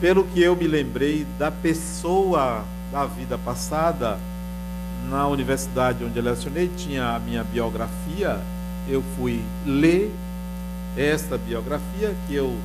pelo 0.00 0.24
que 0.24 0.42
eu 0.42 0.54
me 0.54 0.66
lembrei 0.66 1.26
da 1.38 1.50
pessoa 1.50 2.64
da 2.92 3.06
vida 3.06 3.38
passada, 3.38 4.18
na 5.08 5.26
universidade 5.28 6.04
onde 6.04 6.18
eu 6.18 6.24
lecionei, 6.24 6.70
tinha 6.76 7.14
a 7.14 7.18
minha 7.18 7.42
biografia, 7.42 8.40
eu 8.88 9.02
fui 9.16 9.42
ler 9.64 10.12
esta 10.96 11.36
biografia, 11.36 12.14
que 12.26 12.34
eu 12.34 12.56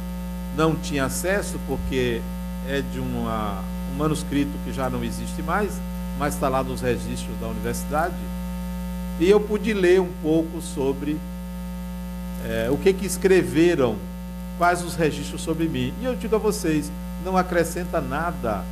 não 0.55 0.75
tinha 0.75 1.05
acesso, 1.05 1.59
porque 1.67 2.21
é 2.67 2.81
de 2.81 2.99
uma, 2.99 3.61
um 3.91 3.97
manuscrito 3.97 4.51
que 4.63 4.71
já 4.71 4.89
não 4.89 5.03
existe 5.03 5.41
mais, 5.41 5.71
mas 6.17 6.33
está 6.33 6.47
lá 6.47 6.63
nos 6.63 6.81
registros 6.81 7.37
da 7.39 7.47
universidade. 7.47 8.15
E 9.19 9.29
eu 9.29 9.39
pude 9.39 9.73
ler 9.73 9.99
um 9.99 10.11
pouco 10.21 10.61
sobre 10.61 11.17
é, 12.45 12.69
o 12.69 12.77
que, 12.77 12.93
que 12.93 13.05
escreveram, 13.05 13.97
quais 14.57 14.83
os 14.83 14.95
registros 14.95 15.41
sobre 15.41 15.67
mim. 15.67 15.93
E 16.01 16.05
eu 16.05 16.15
digo 16.15 16.35
a 16.35 16.39
vocês, 16.39 16.91
não 17.23 17.37
acrescenta 17.37 18.01
nada 18.01 18.63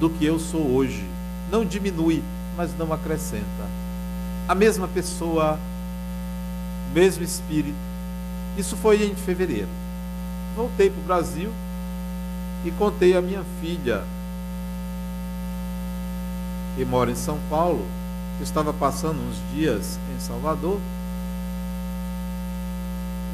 do 0.00 0.10
que 0.10 0.24
eu 0.24 0.38
sou 0.38 0.74
hoje. 0.74 1.04
Não 1.50 1.64
diminui, 1.64 2.22
mas 2.56 2.76
não 2.76 2.92
acrescenta. 2.92 3.44
A 4.48 4.54
mesma 4.54 4.88
pessoa, 4.88 5.58
o 6.90 6.94
mesmo 6.94 7.22
espírito, 7.22 7.91
isso 8.56 8.76
foi 8.76 9.04
em 9.04 9.14
fevereiro. 9.14 9.68
Voltei 10.54 10.90
para 10.90 11.00
o 11.00 11.04
Brasil 11.04 11.50
e 12.64 12.70
contei 12.72 13.16
à 13.16 13.22
minha 13.22 13.42
filha, 13.60 14.04
que 16.76 16.84
mora 16.84 17.10
em 17.10 17.16
São 17.16 17.38
Paulo, 17.48 17.84
que 18.36 18.44
estava 18.44 18.72
passando 18.72 19.18
uns 19.18 19.36
dias 19.54 19.98
em 20.14 20.20
Salvador, 20.20 20.78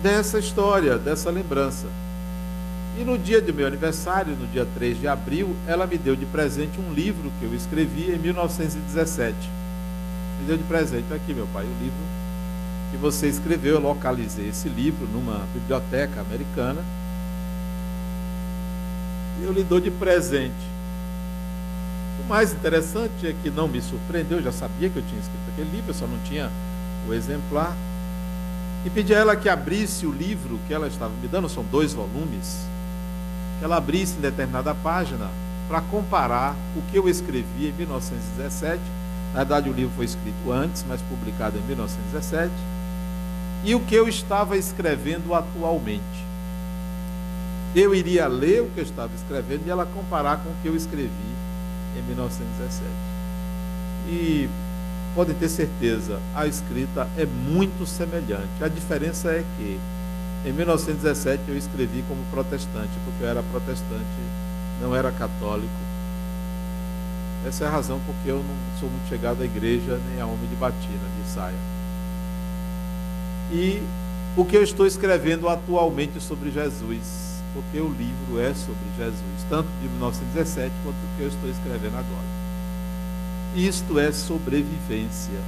dessa 0.03 0.39
história, 0.39 0.97
dessa 0.97 1.31
lembrança. 1.31 1.87
E 2.99 3.05
no 3.05 3.19
dia 3.19 3.41
do 3.41 3.53
meu 3.55 3.67
aniversário, 3.67 4.35
no 4.35 4.47
dia 4.47 4.67
3 4.75 5.01
de 5.01 5.09
abril, 5.09 5.55
ela 5.67 5.87
me 5.87 5.99
deu 5.99 6.17
de 6.17 6.27
presente 6.27 6.81
um 6.81 6.93
livro 6.93 7.31
que 7.39 7.45
eu 7.45 7.55
escrevi 7.55 8.11
em 8.11 8.19
1917. 8.19 9.37
Me 10.41 10.47
deu 10.47 10.57
de 10.57 10.65
presente, 10.65 11.13
aqui 11.13 11.35
meu 11.35 11.47
pai, 11.53 11.65
o 11.65 11.83
livro 11.83 12.18
que 12.91 12.97
você 12.97 13.29
escreveu. 13.29 13.75
Eu 13.75 13.81
localizei 13.81 14.49
esse 14.49 14.69
livro 14.69 15.07
numa 15.07 15.47
biblioteca 15.53 16.21
americana. 16.21 16.83
E 19.41 19.45
eu 19.45 19.53
lhe 19.53 19.63
dou 19.63 19.81
de 19.81 19.91
presente. 19.91 20.55
O 22.25 22.29
mais 22.29 22.53
interessante 22.53 23.27
é 23.27 23.35
que 23.43 23.51
não 23.51 23.69
me 23.69 23.81
surpreendeu, 23.81 24.39
eu 24.39 24.45
já 24.45 24.53
sabia 24.53 24.91
que 24.91 24.97
eu 24.97 25.03
tinha 25.03 25.21
escrito 25.21 25.41
aquele 25.53 25.71
livro, 25.71 25.91
eu 25.91 25.95
só 25.95 26.07
não 26.07 26.19
tinha 26.25 26.51
o 27.09 27.15
exemplar. 27.15 27.75
E 28.85 28.91
pedi 28.91 29.15
a 29.15 29.19
ela 29.19 29.37
que 29.37 29.49
abrisse 29.49 30.05
o 30.05 30.13
livro 30.13 30.59
que 30.67 30.75
ela 30.75 30.89
estava 30.89 31.13
me 31.23 31.29
dando, 31.29 31.49
são 31.49 31.65
dois 31.65 31.93
volumes, 31.93 32.67
que 33.59 33.65
ela 33.65 33.77
abrisse 33.77 34.17
em 34.19 34.21
determinada 34.21 34.75
página 34.75 35.29
para 35.69 35.81
comparar 35.81 36.55
o 36.77 36.83
que 36.91 36.99
eu 36.99 37.09
escrevi 37.09 37.69
em 37.69 37.73
1917. 37.73 38.81
Na 39.33 39.41
verdade, 39.41 39.71
o 39.71 39.73
livro 39.73 39.93
foi 39.95 40.07
escrito 40.07 40.53
antes, 40.53 40.85
mas 40.89 41.01
publicado 41.03 41.59
em 41.59 41.63
1917 41.63 42.51
e 43.69 43.75
o 43.75 43.81
que 43.81 43.95
eu 43.95 44.09
estava 44.09 44.57
escrevendo 44.57 45.35
atualmente. 45.35 46.03
Eu 47.77 47.95
iria 47.95 48.27
ler 48.27 48.63
o 48.63 48.71
que 48.71 48.81
eu 48.81 48.83
estava 48.83 49.15
escrevendo 49.15 49.67
e 49.67 49.71
ela 49.71 49.85
comparar 49.85 50.39
com 50.39 50.49
o 50.49 50.55
que 50.63 50.69
eu 50.69 50.75
escrevi 50.75 51.11
em 51.95 52.03
1917. 52.05 52.91
E 54.09 54.49
podem 55.15 55.35
ter 55.35 55.51
certeza, 55.51 56.19
a 56.35 56.47
escrita 56.47 57.07
é 57.19 57.27
muito 57.27 57.87
semelhante. 57.87 58.49
A 58.63 58.69
diferença 58.69 59.29
é 59.33 59.45
que 59.59 59.79
em 60.47 60.53
1917 60.55 61.43
eu 61.49 61.59
escrevi 61.59 62.03
como 62.09 62.25
protestante, 62.31 62.93
porque 63.05 63.23
eu 63.23 63.29
era 63.29 63.43
protestante, 63.43 64.23
não 64.81 64.97
era 64.97 65.13
católico. 65.13 65.69
Essa 67.47 67.65
é 67.65 67.67
a 67.67 67.71
razão 67.71 68.01
porque 68.07 68.31
eu 68.31 68.39
não 68.39 68.81
sou 68.81 68.89
muito 68.89 69.07
chegado 69.11 69.43
à 69.43 69.45
igreja 69.45 70.01
nem 70.11 70.23
a 70.23 70.25
homem 70.25 70.49
de 70.49 70.57
batina, 70.57 71.05
de 71.23 71.31
saia 71.31 71.78
e 73.53 73.83
o 74.37 74.45
que 74.45 74.57
eu 74.57 74.63
estou 74.63 74.87
escrevendo 74.87 75.49
atualmente 75.49 76.21
sobre 76.21 76.51
Jesus, 76.51 77.41
porque 77.55 77.81
o 77.81 77.89
livro 77.89 78.41
é 78.41 78.55
sobre 78.55 78.85
Jesus, 78.97 79.47
tanto 79.49 79.69
de 79.81 79.89
1917 79.89 80.73
quanto 80.85 80.97
o 80.97 81.17
que 81.17 81.23
eu 81.23 81.29
estou 81.29 81.51
escrevendo 81.51 81.97
agora. 81.97 82.39
Isto 83.57 83.99
é 83.99 84.13
sobrevivência. 84.13 85.41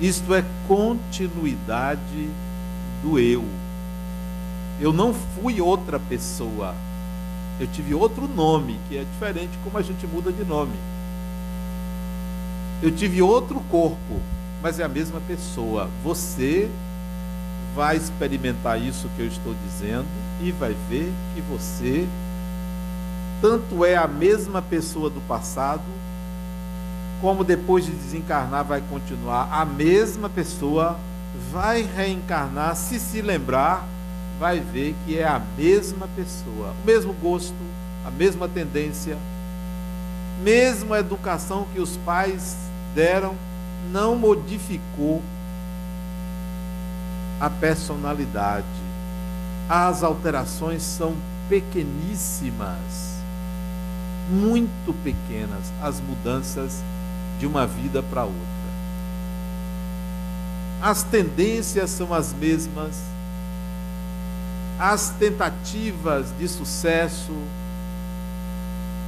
Isto 0.00 0.34
é 0.34 0.44
continuidade 0.66 2.30
do 3.02 3.18
eu. 3.18 3.44
Eu 4.80 4.92
não 4.92 5.14
fui 5.14 5.60
outra 5.60 6.00
pessoa. 6.00 6.74
Eu 7.60 7.66
tive 7.68 7.94
outro 7.94 8.26
nome, 8.26 8.80
que 8.88 8.96
é 8.96 9.04
diferente 9.04 9.56
como 9.62 9.78
a 9.78 9.82
gente 9.82 10.06
muda 10.06 10.32
de 10.32 10.44
nome. 10.44 10.74
Eu 12.82 12.90
tive 12.90 13.22
outro 13.22 13.60
corpo, 13.70 14.20
mas 14.62 14.78
é 14.78 14.84
a 14.84 14.88
mesma 14.88 15.20
pessoa. 15.26 15.90
Você 16.04 16.70
vai 17.74 17.96
experimentar 17.96 18.80
isso 18.80 19.08
que 19.16 19.22
eu 19.22 19.26
estou 19.26 19.54
dizendo 19.66 20.06
e 20.40 20.52
vai 20.52 20.76
ver 20.88 21.12
que 21.34 21.40
você 21.40 22.06
tanto 23.40 23.84
é 23.84 23.96
a 23.96 24.06
mesma 24.06 24.62
pessoa 24.62 25.10
do 25.10 25.20
passado, 25.22 25.82
como 27.20 27.42
depois 27.42 27.84
de 27.84 27.90
desencarnar 27.90 28.64
vai 28.64 28.80
continuar 28.88 29.48
a 29.50 29.64
mesma 29.64 30.28
pessoa, 30.28 30.96
vai 31.50 31.82
reencarnar 31.82 32.76
se 32.76 33.00
se 33.00 33.20
lembrar 33.20 33.84
vai 34.38 34.58
ver 34.58 34.94
que 35.04 35.18
é 35.18 35.24
a 35.24 35.40
mesma 35.56 36.08
pessoa, 36.16 36.74
o 36.82 36.86
mesmo 36.86 37.12
gosto, 37.12 37.54
a 38.04 38.10
mesma 38.10 38.48
tendência, 38.48 39.16
mesma 40.42 40.98
educação 40.98 41.66
que 41.72 41.80
os 41.80 41.96
pais 41.98 42.56
deram, 42.92 43.36
não 43.92 44.16
modificou 44.16 45.22
a 47.38 47.50
personalidade. 47.50 48.66
As 49.68 50.02
alterações 50.02 50.82
são 50.82 51.14
pequeníssimas, 51.48 53.20
muito 54.30 54.94
pequenas, 55.04 55.72
as 55.82 56.00
mudanças 56.00 56.82
de 57.38 57.46
uma 57.46 57.66
vida 57.66 58.02
para 58.02 58.24
outra. 58.24 58.62
As 60.80 61.02
tendências 61.02 61.90
são 61.90 62.12
as 62.12 62.32
mesmas, 62.32 63.02
as 64.78 65.10
tentativas 65.10 66.32
de 66.38 66.48
sucesso, 66.48 67.32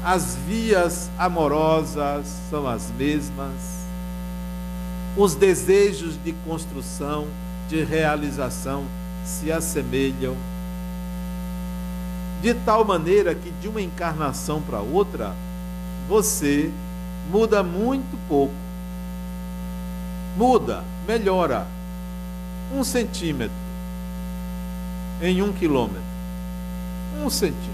as 0.05 0.37
vias 0.47 1.11
amorosas 1.19 2.27
são 2.51 2.69
as 2.69 2.91
mesmas, 2.93 3.84
os 5.17 5.35
desejos 5.35 6.19
de 6.23 6.33
construção, 6.47 7.27
de 7.69 7.83
realização 7.85 8.85
se 9.25 9.51
assemelham, 9.51 10.37
de 12.43 12.53
tal 12.53 12.85
maneira 12.85 13.35
que 13.35 13.51
de 13.53 13.69
uma 13.69 13.81
encarnação 13.81 14.61
para 14.61 14.81
outra, 14.81 15.35
você 16.09 16.71
muda 17.31 17.63
muito 17.63 18.19
pouco. 18.29 18.53
Muda, 20.37 20.83
melhora 21.07 21.67
um 22.75 22.83
centímetro 22.83 23.57
em 25.23 25.41
um 25.41 25.53
quilômetro. 25.53 26.03
Um 27.25 27.31
centímetro. 27.31 27.73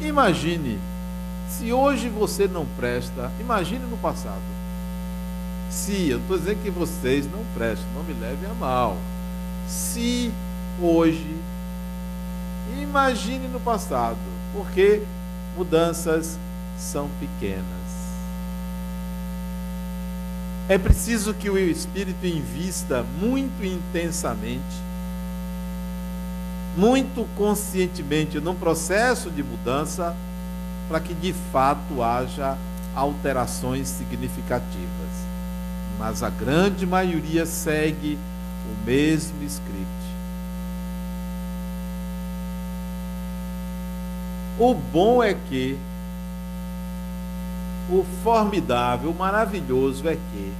Imagine, 0.00 0.78
se 1.48 1.72
hoje 1.72 2.08
você 2.08 2.46
não 2.46 2.64
presta, 2.78 3.30
imagine 3.40 3.84
no 3.86 3.96
passado. 3.98 4.51
Se, 5.72 6.10
eu 6.10 6.18
estou 6.18 6.38
dizendo 6.38 6.62
que 6.62 6.70
vocês 6.70 7.24
não 7.32 7.42
prestam, 7.54 7.86
não 7.94 8.04
me 8.04 8.12
levem 8.12 8.50
a 8.50 8.54
mal. 8.54 8.96
Se 9.66 10.30
hoje, 10.80 11.34
imagine 12.80 13.48
no 13.48 13.58
passado, 13.58 14.18
porque 14.52 15.02
mudanças 15.56 16.38
são 16.78 17.08
pequenas. 17.18 17.64
É 20.68 20.76
preciso 20.76 21.32
que 21.32 21.48
o 21.48 21.58
espírito 21.58 22.26
invista 22.26 23.02
muito 23.18 23.64
intensamente 23.64 24.92
muito 26.76 27.28
conscientemente 27.36 28.40
num 28.40 28.54
processo 28.54 29.30
de 29.30 29.42
mudança 29.42 30.16
para 30.88 31.00
que 31.00 31.14
de 31.14 31.32
fato 31.52 32.02
haja 32.02 32.56
alterações 32.94 33.88
significativas. 33.88 35.31
Mas 36.02 36.20
a 36.20 36.28
grande 36.28 36.84
maioria 36.84 37.46
segue 37.46 38.18
o 38.66 38.84
mesmo 38.84 39.40
script. 39.44 39.86
O 44.58 44.74
bom 44.74 45.22
é 45.22 45.32
que, 45.32 45.78
o 47.88 48.04
formidável, 48.24 49.10
o 49.10 49.14
maravilhoso 49.14 50.08
é 50.08 50.16
que, 50.16 50.52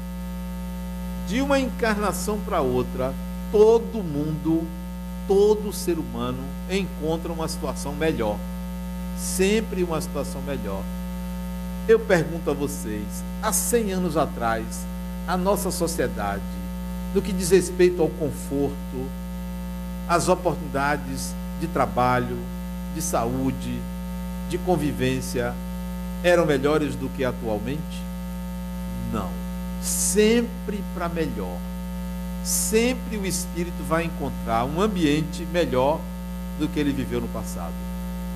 de 1.26 1.42
uma 1.42 1.59
encarnação 1.59 2.38
para 2.38 2.61
outra, 2.61 3.12
todo 3.50 4.00
mundo 4.00 4.64
todo 5.26 5.72
ser 5.72 5.98
humano 5.98 6.38
encontra 6.70 7.33
uma 7.33 7.48
situação 7.48 7.92
melhor. 7.96 8.38
Sempre 9.18 9.83
uma 9.83 10.00
situação 10.00 10.40
melhor. 10.42 10.85
Eu 11.88 11.98
pergunto 11.98 12.48
a 12.48 12.55
vocês, 12.55 13.24
há 13.42 13.52
100 13.52 13.92
anos 13.92 14.16
atrás, 14.16 14.91
a 15.26 15.37
nossa 15.37 15.70
sociedade, 15.70 16.42
no 17.14 17.22
que 17.22 17.32
diz 17.32 17.50
respeito 17.50 18.02
ao 18.02 18.08
conforto, 18.08 19.06
às 20.08 20.28
oportunidades 20.28 21.35
de 21.61 21.66
trabalho, 21.66 22.38
de 22.94 23.02
saúde, 23.02 23.80
de 24.48 24.58
convivência, 24.58 25.54
eram 26.22 26.46
melhores 26.46 26.94
do 26.94 27.08
que 27.08 27.24
atualmente? 27.24 28.02
Não. 29.12 29.30
Sempre 29.80 30.82
para 30.94 31.08
melhor 31.08 31.58
sempre 32.44 33.16
o 33.16 33.26
espírito 33.26 33.82
vai 33.88 34.04
encontrar 34.04 34.64
um 34.64 34.80
ambiente 34.80 35.46
melhor 35.52 36.00
do 36.58 36.68
que 36.68 36.78
ele 36.78 36.92
viveu 36.92 37.20
no 37.20 37.28
passado. 37.28 37.72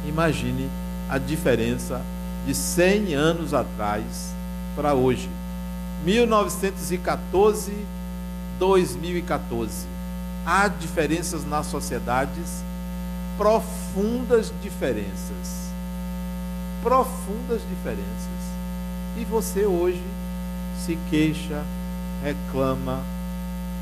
Imagine 0.06 0.70
a 1.08 1.18
diferença 1.18 2.00
de 2.46 2.54
100 2.54 3.14
anos 3.14 3.52
atrás 3.52 4.32
para 4.74 4.94
hoje. 4.94 5.28
1914, 6.06 7.72
2014. 8.60 9.86
Há 10.46 10.68
diferenças 10.68 11.44
nas 11.44 11.66
sociedades, 11.66 12.62
profundas 13.36 14.52
diferenças. 14.62 15.72
Profundas 16.80 17.60
diferenças. 17.68 18.06
E 19.16 19.24
você 19.24 19.66
hoje 19.66 20.00
se 20.78 20.96
queixa, 21.10 21.64
reclama, 22.22 23.02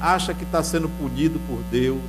acha 0.01 0.33
que 0.33 0.45
está 0.45 0.63
sendo 0.63 0.89
punido 0.89 1.39
por 1.41 1.63
Deus, 1.71 2.01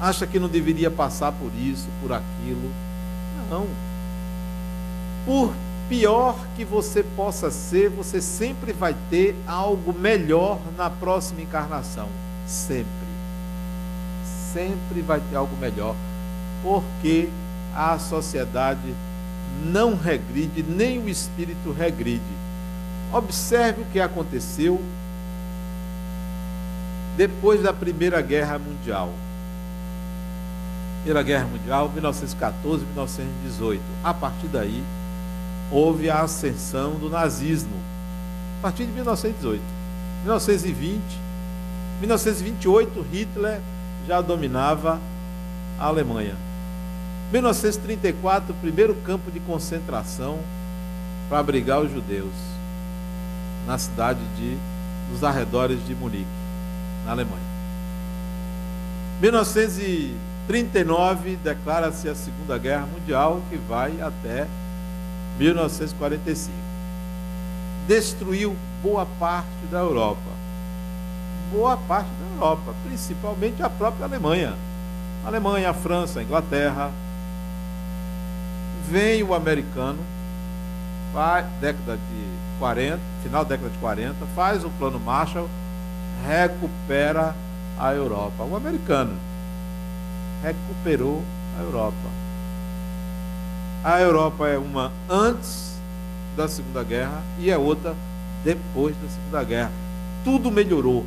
acha 0.00 0.28
que 0.28 0.38
não 0.38 0.48
deveria 0.48 0.92
passar 0.92 1.32
por 1.32 1.50
isso, 1.58 1.88
por 2.00 2.12
aquilo. 2.12 2.70
Não. 3.50 3.66
Por 5.26 5.52
pior 5.88 6.36
que 6.56 6.64
você 6.64 7.02
possa 7.02 7.50
ser, 7.50 7.88
você 7.90 8.20
sempre 8.20 8.72
vai 8.72 8.94
ter 9.10 9.36
algo 9.46 9.92
melhor 9.92 10.58
na 10.76 10.88
próxima 10.88 11.40
encarnação. 11.40 12.08
Sempre. 12.46 12.86
Sempre 14.52 15.00
vai 15.02 15.20
ter 15.20 15.36
algo 15.36 15.56
melhor. 15.56 15.94
Porque 16.62 17.28
a 17.74 17.98
sociedade 17.98 18.94
não 19.64 19.96
regride, 19.96 20.62
nem 20.62 20.98
o 20.98 21.08
espírito 21.08 21.72
regride. 21.72 22.22
Observe 23.12 23.82
o 23.82 23.86
que 23.86 24.00
aconteceu 24.00 24.80
depois 27.16 27.62
da 27.62 27.72
Primeira 27.72 28.20
Guerra 28.20 28.58
Mundial. 28.58 29.10
Primeira 31.02 31.22
Guerra 31.22 31.44
Mundial, 31.46 31.88
1914, 31.90 32.84
1918. 32.86 33.82
A 34.02 34.14
partir 34.14 34.46
daí, 34.46 34.82
houve 35.72 36.10
a 36.10 36.20
ascensão 36.20 36.94
do 36.94 37.08
nazismo. 37.08 37.74
A 38.58 38.62
partir 38.62 38.84
de 38.84 38.92
1918. 38.92 39.62
1920, 40.24 41.00
1928, 42.00 43.06
Hitler 43.10 43.60
já 44.06 44.20
dominava 44.20 45.00
a 45.80 45.86
Alemanha. 45.86 46.36
1934, 47.32 48.54
primeiro 48.60 48.94
campo 48.96 49.30
de 49.30 49.40
concentração 49.40 50.38
para 51.28 51.38
abrigar 51.38 51.80
os 51.80 51.90
judeus 51.90 52.34
na 53.66 53.78
cidade 53.78 54.20
de, 54.36 54.58
nos 55.10 55.24
arredores 55.24 55.82
de 55.86 55.94
Munique 55.94 56.26
na 57.06 57.12
Alemanha. 57.12 57.40
1939 59.20 61.36
declara-se 61.36 62.08
a 62.08 62.14
Segunda 62.14 62.58
Guerra 62.58 62.86
Mundial, 62.86 63.40
que 63.48 63.56
vai 63.56 63.98
até 64.00 64.46
1945. 65.38 66.52
Destruiu 67.86 68.56
boa 68.82 69.06
parte 69.18 69.66
da 69.70 69.78
Europa. 69.78 70.30
Boa 71.52 71.76
parte 71.76 72.08
da 72.08 72.34
Europa, 72.34 72.74
principalmente 72.84 73.62
a 73.62 73.68
própria 73.68 74.06
Alemanha. 74.06 74.54
A 75.24 75.28
Alemanha, 75.28 75.70
a 75.70 75.74
França, 75.74 76.20
a 76.20 76.22
Inglaterra. 76.22 76.90
Vem 78.88 79.22
o 79.22 79.34
americano, 79.34 79.98
vai, 81.12 81.44
década 81.60 81.96
de 81.96 82.58
40, 82.58 83.00
final 83.22 83.44
da 83.44 83.50
década 83.50 83.70
de 83.70 83.78
40, 83.78 84.26
faz 84.34 84.64
o 84.64 84.70
plano 84.70 84.98
Marshall 84.98 85.48
recupera 86.26 87.34
a 87.78 87.92
Europa. 87.92 88.44
O 88.44 88.56
americano 88.56 89.16
recuperou 90.42 91.22
a 91.58 91.62
Europa. 91.62 92.21
A 93.84 94.00
Europa 94.00 94.48
é 94.48 94.58
uma 94.58 94.92
antes 95.08 95.72
da 96.36 96.48
Segunda 96.48 96.82
Guerra 96.84 97.22
e 97.38 97.50
é 97.50 97.58
outra 97.58 97.94
depois 98.44 98.94
da 98.96 99.08
Segunda 99.08 99.44
Guerra. 99.44 99.72
Tudo 100.24 100.50
melhorou, 100.50 101.04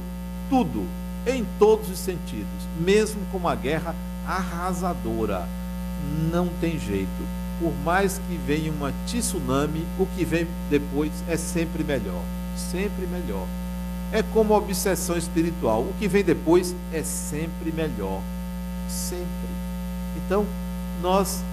tudo, 0.50 0.86
em 1.26 1.46
todos 1.58 1.90
os 1.90 1.98
sentidos, 1.98 2.46
mesmo 2.80 3.22
com 3.32 3.38
uma 3.38 3.56
guerra 3.56 3.96
arrasadora. 4.28 5.48
Não 6.32 6.50
tem 6.60 6.78
jeito. 6.78 7.10
Por 7.60 7.74
mais 7.86 8.20
que 8.28 8.38
venha 8.46 8.72
uma 8.72 8.92
tsunami, 9.06 9.86
o 9.98 10.06
que 10.08 10.26
vem 10.26 10.46
depois 10.70 11.12
é 11.30 11.38
sempre 11.38 11.84
melhor. 11.84 12.22
Sempre 12.58 13.08
melhor 13.08 13.48
é 14.12 14.24
como 14.34 14.56
obsessão 14.56 15.18
espiritual. 15.18 15.82
O 15.82 15.94
que 16.00 16.08
vem 16.08 16.24
depois 16.24 16.76
é 16.94 17.04
sempre 17.04 17.72
melhor. 17.72 18.22
sempre. 18.88 19.26
Então, 20.16 20.46
nós 21.02 21.44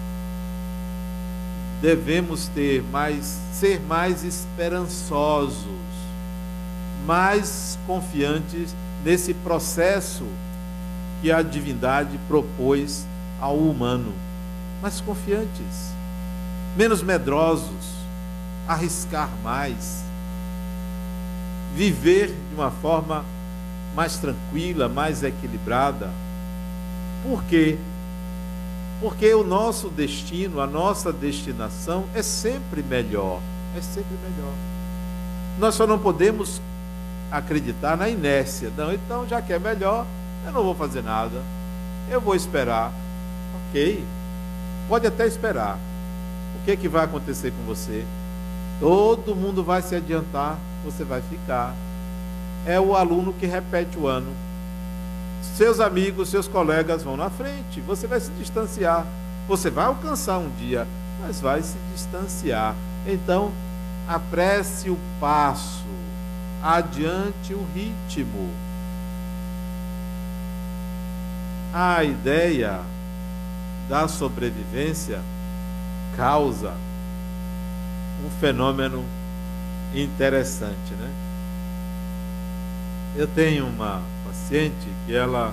devemos 1.82 2.46
ter 2.46 2.80
mais, 2.80 3.40
ser 3.52 3.80
mais 3.80 4.22
esperançosos, 4.22 5.66
mais 7.04 7.76
confiantes 7.88 8.72
nesse 9.04 9.34
processo 9.34 10.24
que 11.20 11.32
a 11.32 11.42
divindade 11.42 12.16
propôs 12.28 13.04
ao 13.40 13.58
humano, 13.58 14.12
mais 14.80 15.00
confiantes, 15.00 15.92
menos 16.76 17.02
medrosos, 17.02 17.92
arriscar 18.68 19.28
mais, 19.42 20.04
viver 21.74 22.28
de 22.28 22.54
uma 22.54 22.70
forma 22.70 23.24
mais 23.96 24.18
tranquila, 24.18 24.88
mais 24.88 25.24
equilibrada. 25.24 26.10
Por 27.24 27.42
quê? 27.44 27.76
Porque 29.02 29.34
o 29.34 29.42
nosso 29.42 29.88
destino, 29.88 30.60
a 30.60 30.66
nossa 30.66 31.12
destinação 31.12 32.04
é 32.14 32.22
sempre 32.22 32.84
melhor. 32.84 33.40
É 33.76 33.80
sempre 33.80 34.16
melhor. 34.22 34.54
Nós 35.58 35.74
só 35.74 35.88
não 35.88 35.98
podemos 35.98 36.62
acreditar 37.28 37.96
na 37.96 38.08
inércia. 38.08 38.70
Não, 38.76 38.92
então 38.92 39.26
já 39.26 39.42
que 39.42 39.52
é 39.52 39.58
melhor, 39.58 40.06
eu 40.46 40.52
não 40.52 40.62
vou 40.62 40.76
fazer 40.76 41.02
nada. 41.02 41.42
Eu 42.08 42.20
vou 42.20 42.36
esperar. 42.36 42.92
Ok. 43.68 44.04
Pode 44.88 45.04
até 45.04 45.26
esperar. 45.26 45.80
O 46.60 46.64
que, 46.64 46.70
é 46.70 46.76
que 46.76 46.88
vai 46.88 47.04
acontecer 47.04 47.50
com 47.50 47.64
você? 47.64 48.04
Todo 48.78 49.34
mundo 49.34 49.64
vai 49.64 49.82
se 49.82 49.96
adiantar, 49.96 50.56
você 50.84 51.02
vai 51.02 51.20
ficar. 51.22 51.74
É 52.64 52.78
o 52.78 52.94
aluno 52.94 53.32
que 53.32 53.46
repete 53.46 53.98
o 53.98 54.06
ano. 54.06 54.32
Seus 55.42 55.80
amigos, 55.80 56.28
seus 56.28 56.46
colegas 56.46 57.02
vão 57.02 57.16
na 57.16 57.28
frente, 57.28 57.80
você 57.80 58.06
vai 58.06 58.20
se 58.20 58.30
distanciar. 58.32 59.04
Você 59.48 59.70
vai 59.70 59.86
alcançar 59.86 60.38
um 60.38 60.48
dia, 60.50 60.86
mas 61.20 61.40
vai 61.40 61.60
se 61.60 61.76
distanciar. 61.92 62.74
Então, 63.06 63.50
apresse 64.08 64.88
o 64.88 64.96
passo, 65.20 65.84
adiante 66.62 67.52
o 67.52 67.66
ritmo. 67.74 68.48
A 71.74 72.04
ideia 72.04 72.80
da 73.88 74.06
sobrevivência 74.06 75.20
causa 76.16 76.72
um 78.24 78.30
fenômeno 78.40 79.04
interessante, 79.94 80.94
né? 80.94 81.10
Eu 83.16 83.26
tenho 83.26 83.66
uma 83.66 84.00
paciente 84.32 84.88
que 85.04 85.14
ela 85.14 85.52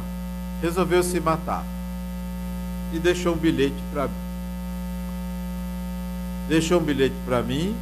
resolveu 0.62 1.04
se 1.04 1.20
matar 1.20 1.66
e 2.94 3.00
deixou 3.00 3.36
um 3.36 3.38
bilhete 3.38 3.76
para 3.92 4.08
mim. 4.08 4.14
Deixou 6.48 6.80
um 6.80 6.84
bilhete 6.84 7.16
para 7.26 7.44
mim, 7.44 7.76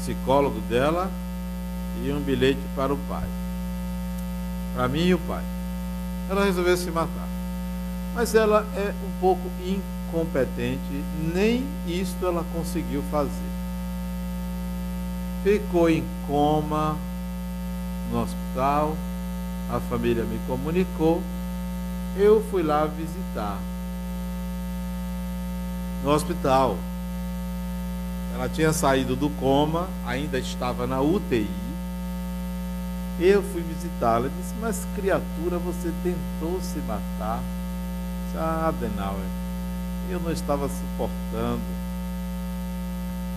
psicólogo 0.00 0.58
dela, 0.62 1.10
e 2.02 2.10
um 2.10 2.20
bilhete 2.20 2.60
para 2.74 2.92
o 2.92 2.98
pai. 3.08 3.28
Para 4.74 4.88
mim 4.88 5.04
e 5.04 5.14
o 5.14 5.18
pai. 5.20 5.44
Ela 6.28 6.44
resolveu 6.44 6.76
se 6.76 6.90
matar. 6.90 7.28
Mas 8.14 8.34
ela 8.34 8.66
é 8.74 8.92
um 9.06 9.20
pouco 9.20 9.42
incompetente, 9.64 11.04
nem 11.32 11.64
isto 11.86 12.26
ela 12.26 12.44
conseguiu 12.52 13.02
fazer 13.10 13.52
ficou 15.42 15.90
em 15.90 16.04
coma 16.26 16.96
no 18.10 18.22
hospital, 18.22 18.96
a 19.70 19.80
família 19.80 20.24
me 20.24 20.38
comunicou, 20.46 21.22
eu 22.16 22.44
fui 22.50 22.62
lá 22.62 22.86
visitar. 22.86 23.58
No 26.02 26.10
hospital. 26.10 26.76
Ela 28.34 28.48
tinha 28.48 28.72
saído 28.72 29.14
do 29.14 29.28
coma, 29.30 29.88
ainda 30.06 30.38
estava 30.38 30.86
na 30.86 31.00
UTI. 31.00 31.48
Eu 33.20 33.42
fui 33.42 33.62
visitá-la 33.62 34.26
e 34.26 34.30
disse, 34.30 34.54
mas 34.60 34.86
criatura, 34.96 35.58
você 35.58 35.92
tentou 36.02 36.60
se 36.60 36.78
matar. 36.78 37.40
Ah, 38.34 38.68
Adenauer, 38.68 39.26
eu 40.10 40.18
não 40.18 40.32
estava 40.32 40.68
suportando. 40.68 41.60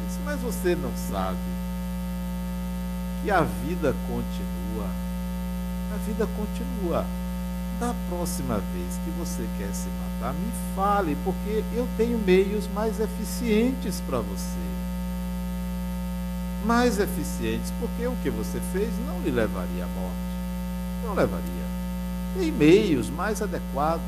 disse, 0.07 0.19
mas 0.23 0.39
você 0.39 0.76
não 0.76 0.91
sabe 0.95 1.38
e 3.26 3.32
a 3.32 3.41
vida 3.41 3.95
continua. 4.07 5.04
A 5.95 5.97
vida 5.97 6.27
continua. 6.35 7.05
Da 7.79 7.93
próxima 8.09 8.55
vez 8.55 8.99
que 9.03 9.09
você 9.17 9.47
quer 9.57 9.73
se 9.73 9.87
matar, 9.87 10.33
me 10.33 10.51
fale, 10.75 11.17
porque 11.23 11.63
eu 11.73 11.87
tenho 11.95 12.17
meios 12.17 12.67
mais 12.73 12.99
eficientes 12.99 14.01
para 14.01 14.19
você. 14.19 14.59
Mais 16.65 16.99
eficientes, 16.99 17.73
porque 17.79 18.07
o 18.07 18.15
que 18.21 18.29
você 18.29 18.59
fez 18.73 18.89
não 19.07 19.21
lhe 19.21 19.31
levaria 19.31 19.85
à 19.85 19.87
morte. 19.87 21.05
Não 21.05 21.13
levaria. 21.13 21.65
Tem 22.37 22.51
meios 22.51 23.09
mais 23.09 23.41
adequados. 23.41 24.01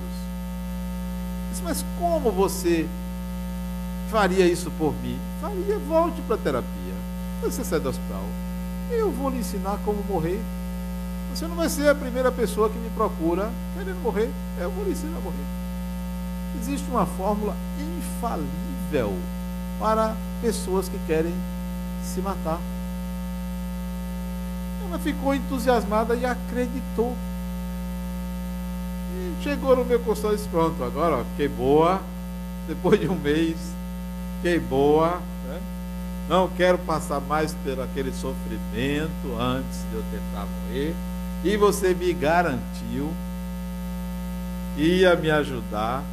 Mas 1.63 1.85
como 1.97 2.31
você 2.31 2.85
faria 4.11 4.45
isso 4.45 4.69
por 4.71 4.93
mim? 5.01 5.17
Faria, 5.39 5.77
volte 5.79 6.21
para 6.21 6.35
a 6.35 6.39
terapia. 6.39 6.93
Você 7.43 7.63
sai 7.63 7.79
do 7.79 7.89
hospital, 7.89 8.23
eu 8.91 9.09
vou 9.09 9.29
lhe 9.29 9.37
ensinar 9.37 9.79
como 9.85 10.03
morrer. 10.03 10.39
Você 11.37 11.45
não 11.45 11.55
vai 11.55 11.69
ser 11.69 11.87
a 11.87 11.93
primeira 11.93 12.31
pessoa 12.31 12.67
que 12.67 12.79
me 12.79 12.89
procura 12.89 13.51
querendo 13.75 14.01
morrer. 14.01 14.27
Eu 14.57 14.71
vou 14.71 14.83
lhe 14.83 14.89
ensinar 14.89 15.17
a 15.17 15.21
morrer. 15.21 15.37
Existe 16.59 16.89
uma 16.89 17.05
fórmula 17.05 17.55
infalível 17.79 19.13
para 19.79 20.15
pessoas 20.41 20.89
que 20.89 20.97
querem 21.05 21.35
se 22.03 22.21
matar. 22.21 22.59
Ela 24.87 24.97
ficou 24.97 25.35
entusiasmada 25.35 26.15
e 26.15 26.25
acreditou. 26.25 27.15
E 29.13 29.43
chegou 29.43 29.75
no 29.75 29.85
meu 29.85 29.99
consultório 29.99 30.37
e 30.37 30.37
disse: 30.37 30.49
Pronto, 30.49 30.83
agora 30.83 31.17
ó, 31.17 31.23
fiquei 31.23 31.47
boa. 31.47 32.01
Depois 32.67 32.99
de 32.99 33.07
um 33.07 33.15
mês, 33.15 33.57
fiquei 34.41 34.59
boa 34.59 35.21
não 36.27 36.49
quero 36.49 36.77
passar 36.79 37.21
mais 37.21 37.55
por 37.63 37.79
aquele 37.79 38.11
sofrimento 38.11 39.39
antes 39.39 39.79
de 39.89 39.95
eu 39.95 40.03
tentar 40.11 40.45
morrer. 40.45 40.93
E 41.43 41.55
você 41.55 41.93
me 41.93 42.13
garantiu 42.13 43.11
ia 44.77 45.15
me 45.15 45.29
ajudar 45.31 46.03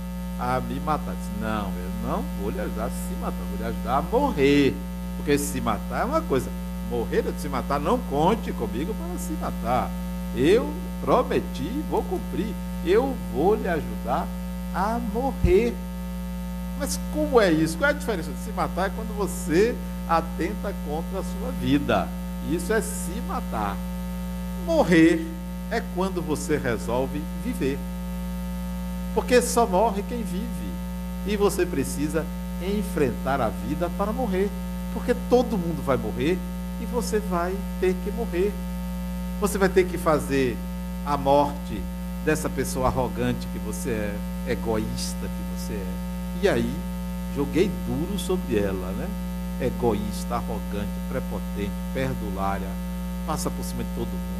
a 0.40 0.60
me 0.60 0.80
matar. 0.80 1.14
Disse, 1.14 1.30
não, 1.40 1.66
eu 1.66 2.08
não 2.08 2.24
vou 2.40 2.50
lhe 2.50 2.60
ajudar 2.60 2.86
a 2.86 2.90
se 2.90 3.14
matar, 3.20 3.36
vou 3.50 3.58
lhe 3.58 3.64
ajudar 3.64 3.98
a 3.98 4.02
morrer. 4.02 4.74
Porque 5.16 5.38
se 5.38 5.60
matar 5.60 6.02
é 6.02 6.04
uma 6.04 6.20
coisa. 6.22 6.50
Morrer 6.90 7.22
de 7.22 7.40
se 7.40 7.48
matar, 7.48 7.80
não 7.80 7.98
conte 7.98 8.52
comigo 8.52 8.94
para 8.94 9.18
se 9.18 9.32
matar. 9.34 9.90
Eu 10.36 10.68
prometi, 11.00 11.70
vou 11.90 12.02
cumprir. 12.02 12.54
Eu 12.84 13.14
vou 13.32 13.54
lhe 13.54 13.68
ajudar 13.68 14.26
a 14.74 14.98
morrer. 15.12 15.74
Mas 16.78 16.98
como 17.12 17.40
é 17.40 17.50
isso? 17.52 17.78
Qual 17.78 17.88
é 17.88 17.92
a 17.92 17.96
diferença 17.96 18.30
de 18.30 18.38
se 18.38 18.50
matar? 18.52 18.86
É 18.86 18.90
quando 18.90 19.16
você 19.16 19.74
atenta 20.08 20.74
contra 20.86 21.20
a 21.20 21.22
sua 21.22 21.50
vida. 21.60 22.08
Isso 22.50 22.72
é 22.72 22.80
se 22.80 23.20
matar. 23.26 23.76
Morrer 24.64 25.24
é 25.70 25.82
quando 25.94 26.22
você 26.22 26.56
resolve 26.56 27.22
viver. 27.44 27.78
Porque 29.14 29.40
só 29.42 29.66
morre 29.66 30.02
quem 30.08 30.22
vive. 30.22 30.46
E 31.26 31.36
você 31.36 31.64
precisa 31.64 32.24
enfrentar 32.62 33.40
a 33.40 33.48
vida 33.48 33.90
para 33.96 34.12
morrer. 34.12 34.50
Porque 34.92 35.14
todo 35.28 35.58
mundo 35.58 35.84
vai 35.84 35.96
morrer 35.96 36.38
e 36.80 36.86
você 36.86 37.18
vai 37.18 37.54
ter 37.80 37.94
que 38.04 38.10
morrer. 38.10 38.52
Você 39.40 39.58
vai 39.58 39.68
ter 39.68 39.84
que 39.84 39.98
fazer 39.98 40.56
a 41.04 41.16
morte 41.16 41.82
dessa 42.24 42.48
pessoa 42.48 42.86
arrogante 42.88 43.46
que 43.52 43.58
você 43.58 43.90
é, 43.90 44.52
egoísta 44.52 45.18
que 45.20 45.60
você 45.60 45.74
é. 45.74 45.86
E 46.42 46.48
aí, 46.48 46.74
joguei 47.36 47.70
duro 47.86 48.18
sobre 48.18 48.58
ela, 48.58 48.92
né? 48.92 49.08
egoísta, 49.60 50.36
arrogante, 50.36 50.90
prepotente, 51.08 51.70
perdulária, 51.92 52.68
passa 53.26 53.50
por 53.50 53.64
cima 53.64 53.84
de 53.84 53.90
todo 53.90 54.08
mundo. 54.08 54.33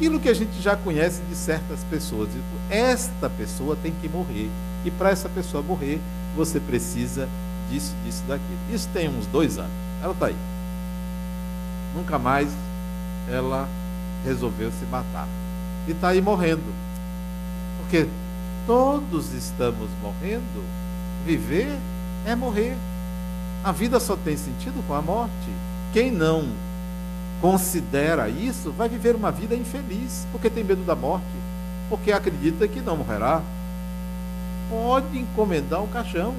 Aquilo 0.00 0.18
que 0.18 0.30
a 0.30 0.34
gente 0.34 0.58
já 0.62 0.74
conhece 0.74 1.20
de 1.28 1.36
certas 1.36 1.84
pessoas. 1.84 2.30
Esta 2.70 3.28
pessoa 3.28 3.76
tem 3.76 3.92
que 4.00 4.08
morrer. 4.08 4.48
E 4.82 4.90
para 4.90 5.10
essa 5.10 5.28
pessoa 5.28 5.62
morrer, 5.62 6.00
você 6.34 6.58
precisa 6.58 7.28
disso, 7.70 7.94
disso, 8.02 8.22
daquilo. 8.26 8.58
Isso 8.72 8.88
tem 8.94 9.10
uns 9.10 9.26
dois 9.26 9.58
anos. 9.58 9.70
Ela 10.02 10.14
está 10.14 10.28
aí. 10.28 10.36
Nunca 11.94 12.18
mais 12.18 12.48
ela 13.30 13.68
resolveu 14.24 14.70
se 14.70 14.86
matar. 14.86 15.28
E 15.86 15.90
está 15.90 16.08
aí 16.08 16.22
morrendo. 16.22 16.64
Porque 17.82 18.08
todos 18.66 19.34
estamos 19.34 19.90
morrendo. 20.02 20.64
Viver 21.26 21.78
é 22.24 22.34
morrer. 22.34 22.74
A 23.62 23.70
vida 23.70 24.00
só 24.00 24.16
tem 24.16 24.34
sentido 24.34 24.82
com 24.88 24.94
a 24.94 25.02
morte. 25.02 25.50
Quem 25.92 26.10
não 26.10 26.48
considera 27.40 28.28
isso 28.28 28.70
vai 28.70 28.88
viver 28.88 29.14
uma 29.14 29.30
vida 29.30 29.54
infeliz, 29.54 30.26
porque 30.30 30.50
tem 30.50 30.62
medo 30.62 30.84
da 30.84 30.94
morte, 30.94 31.24
porque 31.88 32.12
acredita 32.12 32.68
que 32.68 32.80
não 32.80 32.96
morrerá. 32.96 33.42
pode 34.68 35.18
encomendar 35.18 35.82
um 35.82 35.88
caixão. 35.88 36.34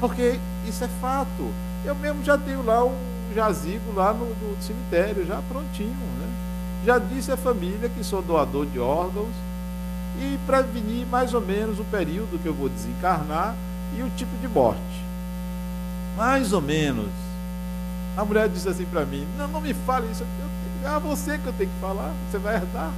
Porque 0.00 0.38
isso 0.68 0.84
é 0.84 0.88
fato. 1.00 1.50
Eu 1.84 1.94
mesmo 1.94 2.22
já 2.22 2.38
tenho 2.38 2.64
lá 2.64 2.84
um 2.84 2.94
jazigo 3.34 3.92
lá 3.94 4.12
no, 4.12 4.26
no 4.26 4.62
cemitério, 4.62 5.26
já 5.26 5.42
prontinho. 5.48 5.90
Né? 5.90 6.28
Já 6.84 6.98
disse 6.98 7.32
à 7.32 7.36
família 7.36 7.88
que 7.88 8.04
sou 8.04 8.22
doador 8.22 8.66
de 8.66 8.78
órgãos 8.78 9.34
e 10.20 10.38
prevenir 10.46 11.06
mais 11.06 11.34
ou 11.34 11.40
menos 11.40 11.80
o 11.80 11.84
período 11.84 12.40
que 12.40 12.46
eu 12.46 12.54
vou 12.54 12.68
desencarnar 12.68 13.54
e 13.98 14.02
o 14.02 14.10
tipo 14.10 14.36
de 14.38 14.46
morte. 14.46 15.04
Mais 16.16 16.52
ou 16.52 16.60
menos. 16.60 17.23
A 18.16 18.24
mulher 18.24 18.48
disse 18.48 18.68
assim 18.68 18.84
para 18.86 19.04
mim: 19.04 19.26
Não, 19.36 19.48
não 19.48 19.60
me 19.60 19.74
fale 19.74 20.10
isso. 20.10 20.24
Eu, 20.82 20.90
é 20.90 21.00
você 21.00 21.38
que 21.38 21.46
eu 21.46 21.52
tenho 21.52 21.70
que 21.70 21.80
falar. 21.80 22.12
Você 22.30 22.38
vai 22.38 22.56
herdar. 22.56 22.92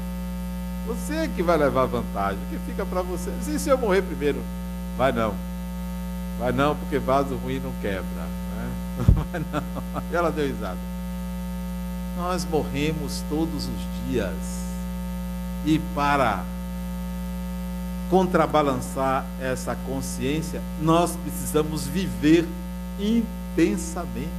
Você 0.87 1.29
que 1.35 1.43
vai 1.43 1.57
levar 1.57 1.87
vantagem. 1.87 2.39
O 2.45 2.47
que 2.51 2.59
fica 2.71 2.85
para 2.85 3.03
você? 3.03 3.31
E 3.49 3.59
se 3.59 3.69
eu 3.69 3.79
morrer 3.79 4.03
primeiro? 4.03 4.41
Vai 4.97 5.13
não. 5.13 5.35
Vai 6.39 6.53
não, 6.53 6.77
porque 6.77 6.99
vaso 6.99 7.35
ruim 7.37 7.61
não 7.61 7.73
quebra. 7.81 8.03
Né? 8.03 8.71
Vai 9.33 9.45
não. 9.53 9.63
E 10.13 10.15
ela 10.15 10.31
deu 10.31 10.47
risada. 10.47 10.79
Nós 12.17 12.45
morremos 12.45 13.25
todos 13.29 13.69
os 13.69 14.09
dias. 14.09 14.67
E 15.65 15.79
para 15.95 16.45
contrabalançar 18.11 19.25
essa 19.41 19.75
consciência, 19.87 20.63
nós 20.81 21.17
precisamos 21.17 21.87
viver 21.87 22.47
intensamente, 22.99 24.31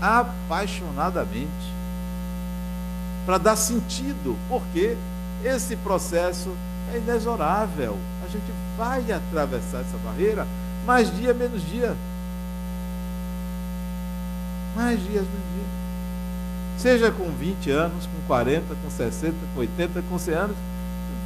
apaixonadamente, 0.00 1.48
para 3.26 3.38
dar 3.38 3.56
sentido, 3.56 4.36
porque 4.48 4.96
esse 5.44 5.76
processo 5.76 6.50
é 6.92 6.98
inexorável. 6.98 7.96
A 8.24 8.28
gente 8.28 8.50
vai 8.76 9.00
atravessar 9.12 9.80
essa 9.80 9.96
barreira 10.04 10.46
mais 10.86 11.14
dia 11.16 11.34
menos 11.34 11.62
dia. 11.68 11.94
Mais 14.74 14.98
dias 15.00 15.24
menos 15.24 15.48
dia. 15.54 15.78
Seja 16.78 17.10
com 17.10 17.30
20 17.30 17.70
anos, 17.70 18.06
com 18.06 18.26
40, 18.26 18.74
com 18.82 18.90
60, 18.90 19.34
com 19.54 19.60
80, 19.60 20.02
com 20.08 20.18
100 20.18 20.34
anos, 20.34 20.56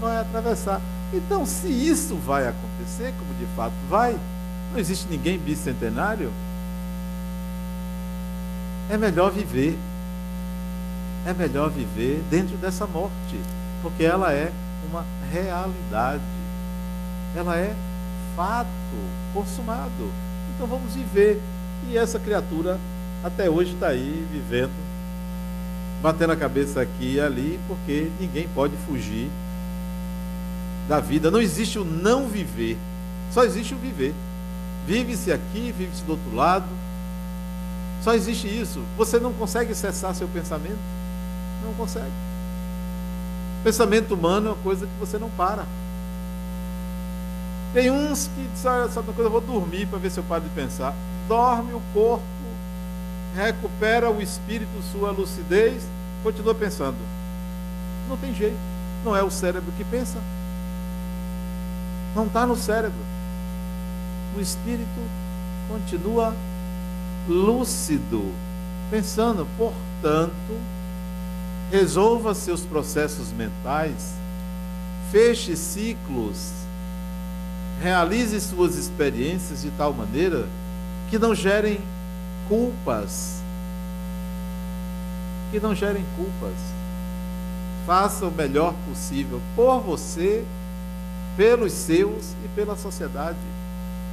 vai 0.01 0.19
atravessar. 0.19 0.81
Então, 1.13 1.45
se 1.45 1.69
isso 1.69 2.17
vai 2.17 2.49
acontecer, 2.49 3.13
como 3.19 3.35
de 3.35 3.47
fato 3.55 3.75
vai, 3.89 4.19
não 4.73 4.79
existe 4.81 5.07
ninguém 5.09 5.39
bicentenário, 5.39 6.33
é 8.91 8.97
melhor 8.97 9.31
viver. 9.31 9.79
É 11.27 11.33
melhor 11.33 11.71
viver 11.71 12.23
dentro 12.29 12.57
dessa 12.57 12.87
morte, 12.87 13.39
porque 13.81 14.05
ela 14.05 14.33
é 14.33 14.51
uma 14.91 15.05
realidade. 15.31 16.23
Ela 17.37 17.57
é 17.57 17.75
fato 18.37 18.69
consumado. 19.33 20.11
Então 20.55 20.67
vamos 20.67 20.95
viver. 20.95 21.41
E 21.89 21.97
essa 21.97 22.19
criatura 22.19 22.79
até 23.25 23.49
hoje 23.49 23.75
está 23.75 23.89
aí 23.89 24.27
vivendo, 24.33 24.73
batendo 26.03 26.33
a 26.33 26.37
cabeça 26.37 26.81
aqui 26.81 27.15
e 27.15 27.21
ali, 27.21 27.59
porque 27.69 28.11
ninguém 28.21 28.49
pode 28.49 28.77
fugir 28.89 29.31
da 30.89 30.99
vida. 31.01 31.31
Não 31.31 31.41
existe 31.41 31.79
o 31.79 31.85
não 31.85 32.29
viver, 32.29 32.77
só 33.31 33.45
existe 33.45 33.75
o 33.75 33.79
viver. 33.79 34.15
Vive-se 34.87 35.33
aqui, 35.33 35.73
vive-se 35.77 36.03
do 36.03 36.13
outro 36.13 36.35
lado. 36.35 36.67
Só 38.03 38.15
existe 38.15 38.49
isso. 38.49 38.81
Você 38.97 39.19
não 39.19 39.33
consegue 39.33 39.75
cessar 39.75 40.15
seu 40.15 40.29
pensamento? 40.29 40.79
Não 41.65 41.73
consegue. 41.75 42.13
Pensamento 43.63 44.15
humano 44.15 44.49
é 44.49 44.53
uma 44.53 44.63
coisa 44.63 44.87
que 44.87 44.93
você 44.99 45.19
não 45.19 45.31
para. 45.31 45.65
Tem 47.73 47.91
uns 47.91 48.27
que 48.27 48.49
dizem, 48.53 48.71
ah, 48.71 48.89
sabe 48.91 49.09
uma 49.09 49.15
coisa, 49.15 49.29
eu 49.29 49.31
vou 49.31 49.41
dormir 49.41 49.87
para 49.87 49.99
ver 49.99 50.11
se 50.11 50.19
eu 50.19 50.25
paro 50.25 50.43
de 50.43 50.51
pensar. 50.51 50.95
Dorme 51.29 51.73
o 51.73 51.83
corpo, 51.95 52.25
recupera 53.35 54.11
o 54.11 54.21
espírito, 54.21 54.71
sua 54.91 55.11
lucidez, 55.11 55.83
continua 56.23 56.55
pensando. 56.55 56.99
Não 58.09 58.17
tem 58.17 58.35
jeito. 58.35 58.59
Não 59.05 59.17
é 59.17 59.23
o 59.23 59.31
cérebro 59.31 59.73
que 59.77 59.85
pensa, 59.85 60.19
não 62.15 62.27
está 62.27 62.47
no 62.47 62.57
cérebro. 62.57 63.01
O 64.37 64.41
espírito 64.41 64.87
continua 65.69 66.35
lúcido, 67.29 68.25
pensando. 68.91 69.47
Portanto, 69.57 70.33
resolva 71.71 72.35
seus 72.35 72.63
processos 72.63 73.33
mentais, 73.33 74.15
feche 75.11 75.57
ciclos, 75.57 76.53
realize 77.81 78.41
suas 78.41 78.77
experiências 78.77 79.63
de 79.63 79.71
tal 79.73 79.93
maneira 79.93 80.47
que 81.11 81.19
não 81.19 81.35
gerem 81.35 81.81
culpas. 82.49 83.43
Que 85.51 85.61
não 85.61 85.75
gerem 85.75 86.05
culpas. 86.17 86.55
Faça 87.87 88.27
o 88.27 88.31
melhor 88.31 88.75
possível 88.89 89.41
por 89.57 89.81
você 89.81 90.45
pelos 91.37 91.73
seus 91.73 92.35
e 92.45 92.49
pela 92.55 92.77
sociedade. 92.77 93.39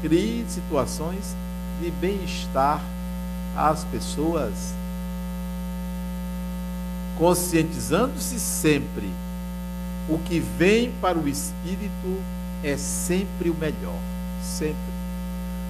Crie 0.01 0.45
situações 0.47 1.35
de 1.81 1.91
bem-estar 1.91 2.81
às 3.55 3.83
pessoas, 3.85 4.73
conscientizando-se 7.17 8.39
sempre. 8.39 9.11
O 10.07 10.17
que 10.17 10.39
vem 10.39 10.91
para 11.01 11.17
o 11.17 11.27
espírito 11.27 12.21
é 12.63 12.75
sempre 12.77 13.49
o 13.49 13.55
melhor, 13.55 13.99
sempre. 14.41 14.77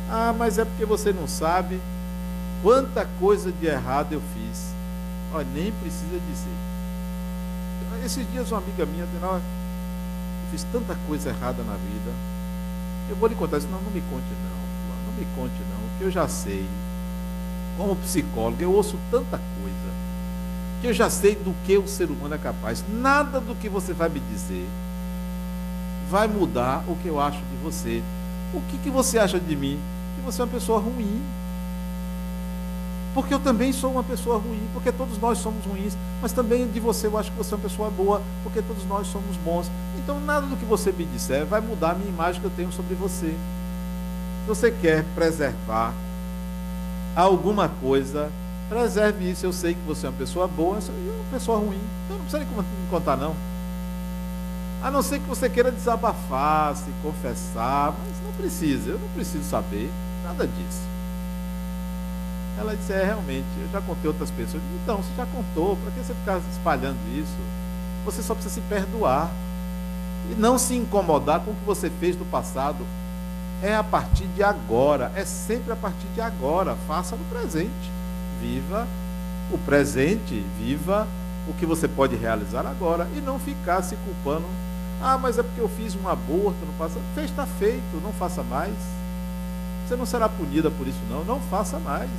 Ah, 0.10 0.34
mas 0.38 0.58
é 0.58 0.66
porque 0.66 0.86
você 0.86 1.12
não 1.12 1.28
sabe 1.28 1.80
quanta 2.64 3.08
coisa 3.20 3.52
de 3.52 3.68
errado 3.68 4.14
eu 4.14 4.22
fiz. 4.34 4.74
Olha, 5.34 5.48
nem 5.54 5.72
precisa 5.72 6.20
dizer. 6.30 8.06
Esses 8.06 8.32
dias 8.32 8.52
uma 8.52 8.60
amiga 8.60 8.86
minha, 8.86 9.06
fiz 10.52 10.66
tanta 10.72 10.96
coisa 11.08 11.30
errada 11.30 11.64
na 11.64 11.74
vida. 11.74 12.12
Eu 13.10 13.16
vou 13.16 13.28
lhe 13.28 13.36
contar 13.36 13.58
isso. 13.58 13.68
Não, 13.68 13.82
não 13.82 13.92
me 13.92 14.02
conte 14.02 14.26
não. 14.44 15.06
Não 15.06 15.14
me 15.14 15.26
conte 15.36 15.62
não, 15.70 15.98
que 15.98 16.04
eu 16.04 16.12
já 16.12 16.28
sei. 16.28 16.66
Como 17.80 17.96
psicólogo, 17.96 18.62
eu 18.62 18.74
ouço 18.74 19.00
tanta 19.10 19.38
coisa 19.38 19.90
que 20.82 20.88
eu 20.88 20.94
já 20.94 21.10
sei 21.10 21.36
do 21.36 21.56
que 21.66 21.78
o 21.78 21.88
ser 21.88 22.12
humano 22.12 22.36
é 22.36 22.38
capaz. 22.38 22.84
Nada 22.90 23.40
do 23.40 23.56
que 23.56 23.70
você 23.70 23.94
vai 23.94 24.10
me 24.10 24.20
dizer 24.20 24.68
vai 26.10 26.28
mudar 26.28 26.84
o 26.90 26.96
que 26.98 27.08
eu 27.08 27.22
acho 27.22 27.38
de 27.38 27.56
você. 27.64 28.04
O 28.54 28.60
que, 28.70 28.78
que 28.80 28.90
você 28.90 29.18
acha 29.18 29.40
de 29.40 29.56
mim? 29.56 29.80
Que 30.16 30.22
você 30.22 30.42
é 30.42 30.44
uma 30.44 30.52
pessoa 30.52 30.78
ruim. 30.78 31.22
Porque 33.14 33.34
eu 33.34 33.40
também 33.40 33.72
sou 33.72 33.94
uma 33.94 34.04
pessoa 34.04 34.38
ruim, 34.38 34.62
porque 34.74 34.92
todos 34.92 35.18
nós 35.18 35.38
somos 35.38 35.66
ruins, 35.66 35.98
mas 36.22 36.34
também 36.34 36.68
de 36.68 36.80
você 36.82 37.08
eu 37.08 37.18
acho 37.18 37.32
que 37.32 37.38
você 37.38 37.54
é 37.54 37.58
uma 37.58 37.64
pessoa 37.64 37.90
boa, 37.90 38.22
porque 38.44 38.62
todos 38.62 38.86
nós 38.86 39.08
somos 39.08 39.38
bons. 39.38 39.72
Então 39.98 40.20
nada 40.20 40.46
do 40.46 40.58
que 40.58 40.66
você 40.66 40.92
me 40.92 41.06
disser 41.06 41.46
vai 41.46 41.62
mudar 41.62 41.92
a 41.92 41.96
minha 41.96 42.10
imagem 42.10 42.42
que 42.42 42.46
eu 42.46 42.52
tenho 42.52 42.74
sobre 42.74 42.94
você. 42.94 43.34
Você 44.48 44.70
quer 44.70 45.06
preservar 45.16 45.94
alguma 47.16 47.70
coisa, 47.70 48.32
preserve 48.70 49.30
isso. 49.30 49.46
Eu 49.46 49.54
sei 49.54 49.74
que 49.74 49.82
você 49.82 50.06
é 50.06 50.10
uma 50.10 50.18
pessoa 50.18 50.48
boa, 50.48 50.80
sou 50.82 50.94
uma 50.94 51.32
pessoa 51.32 51.58
ruim. 51.60 51.82
Então 52.06 52.18
não 52.18 52.26
precisa 52.26 52.46
me 52.46 52.90
contar, 52.90 53.18
não. 53.18 53.36
A 54.82 54.90
não 54.90 55.02
ser 55.02 55.20
que 55.20 55.28
você 55.28 55.50
queira 55.50 55.72
desabafar, 55.72 56.76
se 56.76 56.90
confessar, 57.04 57.94
mas 58.00 58.24
não 58.24 58.32
precisa, 58.34 58.92
eu 58.92 59.00
não 59.00 59.10
preciso 59.10 59.44
saber 59.44 59.92
nada 60.24 60.48
disso. 60.48 60.90
Ela 62.58 62.76
disse, 62.76 62.92
é, 62.92 63.06
realmente, 63.06 63.48
eu 63.62 63.70
já 63.72 63.82
contei 63.82 64.08
outras 64.10 64.30
pessoas. 64.32 64.62
Então, 64.84 64.98
você 64.98 65.10
já 65.16 65.26
contou, 65.26 65.78
para 65.78 65.92
que 65.92 66.00
você 66.00 66.14
ficar 66.14 66.42
espalhando 66.52 66.98
isso? 67.18 67.36
Você 68.06 68.22
só 68.22 68.34
precisa 68.34 68.56
se 68.56 68.62
perdoar. 68.62 69.30
E 70.30 70.36
não 70.36 70.58
se 70.58 70.76
incomodar 70.76 71.40
com 71.40 71.52
o 71.52 71.56
que 71.56 71.66
você 71.66 71.90
fez 71.90 72.18
no 72.18 72.26
passado. 72.26 72.86
É 73.62 73.76
a 73.76 73.84
partir 73.84 74.26
de 74.28 74.42
agora, 74.42 75.12
é 75.16 75.26
sempre 75.26 75.72
a 75.72 75.76
partir 75.76 76.08
de 76.16 76.22
agora. 76.22 76.76
Faça 76.88 77.16
no 77.16 77.26
presente. 77.26 77.92
Viva 78.42 78.88
o 79.52 79.58
presente, 79.58 80.46
viva 80.58 81.08
o 81.48 81.54
que 81.54 81.66
você 81.66 81.88
pode 81.88 82.16
realizar 82.16 82.66
agora 82.66 83.08
e 83.16 83.22
não 83.22 83.40
ficar 83.40 83.82
se 83.82 83.96
culpando. 83.98 84.46
Ah, 85.02 85.18
mas 85.18 85.38
é 85.38 85.44
porque 85.44 85.62
eu 85.62 85.70
fiz 85.70 85.96
um 85.96 86.08
aborto 86.08 86.66
no 86.66 86.74
passado. 86.74 87.02
Fez, 87.16 87.30
está 87.30 87.46
feito, 87.46 88.02
não 88.04 88.14
faça 88.14 88.44
mais. 88.44 88.74
Você 89.88 89.96
não 89.96 90.06
será 90.06 90.30
punida 90.30 90.70
por 90.70 90.88
isso, 90.88 91.00
não. 91.10 91.24
Não 91.24 91.40
faça 91.40 91.80
mais. 91.80 92.10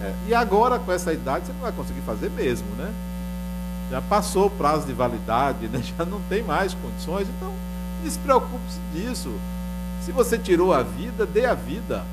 É, 0.00 0.14
e 0.28 0.34
agora, 0.34 0.78
com 0.78 0.92
essa 0.92 1.12
idade, 1.12 1.46
você 1.46 1.52
não 1.52 1.60
vai 1.60 1.72
conseguir 1.72 2.00
fazer 2.02 2.30
mesmo, 2.30 2.68
né? 2.76 2.92
Já 3.90 4.00
passou 4.02 4.46
o 4.46 4.50
prazo 4.50 4.86
de 4.86 4.92
validade, 4.92 5.66
né? 5.68 5.82
já 5.98 6.04
não 6.04 6.20
tem 6.22 6.42
mais 6.42 6.74
condições, 6.74 7.26
então 7.28 7.52
despreocupe-se 8.04 8.78
disso. 8.92 9.32
Se 10.02 10.12
você 10.12 10.38
tirou 10.38 10.72
a 10.72 10.82
vida, 10.82 11.26
dê 11.26 11.44
a 11.46 11.54
vida. 11.54 12.04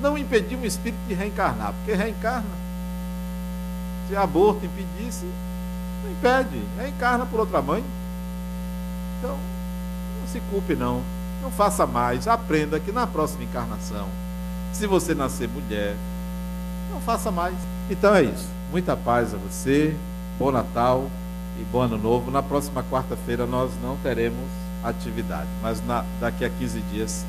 Não 0.00 0.18
impedir 0.18 0.56
um 0.56 0.64
espírito 0.64 1.00
de 1.08 1.14
reencarnar, 1.14 1.72
porque 1.72 1.94
reencarna. 1.94 2.64
Se 4.08 4.16
aborto 4.16 4.66
impedisse, 4.66 5.24
não 6.04 6.12
impede, 6.12 6.62
reencarna 6.78 7.24
por 7.24 7.40
outra 7.40 7.62
mãe. 7.62 7.82
Então, 9.18 9.38
não 10.20 10.28
se 10.28 10.40
culpe 10.50 10.74
não. 10.74 11.02
Não 11.42 11.50
faça 11.50 11.86
mais. 11.86 12.28
Aprenda 12.28 12.80
que 12.80 12.92
na 12.92 13.06
próxima 13.06 13.44
encarnação, 13.44 14.08
se 14.72 14.86
você 14.86 15.14
nascer 15.14 15.48
mulher, 15.48 15.96
não 16.90 17.00
faça 17.00 17.30
mais. 17.30 17.54
Então 17.90 18.14
é 18.14 18.22
isso. 18.22 18.48
Muita 18.70 18.96
paz 18.96 19.34
a 19.34 19.36
você. 19.36 19.96
Bom 20.38 20.50
Natal 20.50 21.08
e 21.60 21.64
bom 21.64 21.80
Ano 21.80 21.98
Novo. 21.98 22.30
Na 22.30 22.42
próxima 22.42 22.82
quarta-feira 22.82 23.46
nós 23.46 23.70
não 23.82 23.96
teremos 23.98 24.63
atividade, 24.84 25.48
mas 25.62 25.84
na, 25.86 26.04
daqui 26.20 26.44
a 26.44 26.50
15 26.50 26.80
dias 26.92 27.26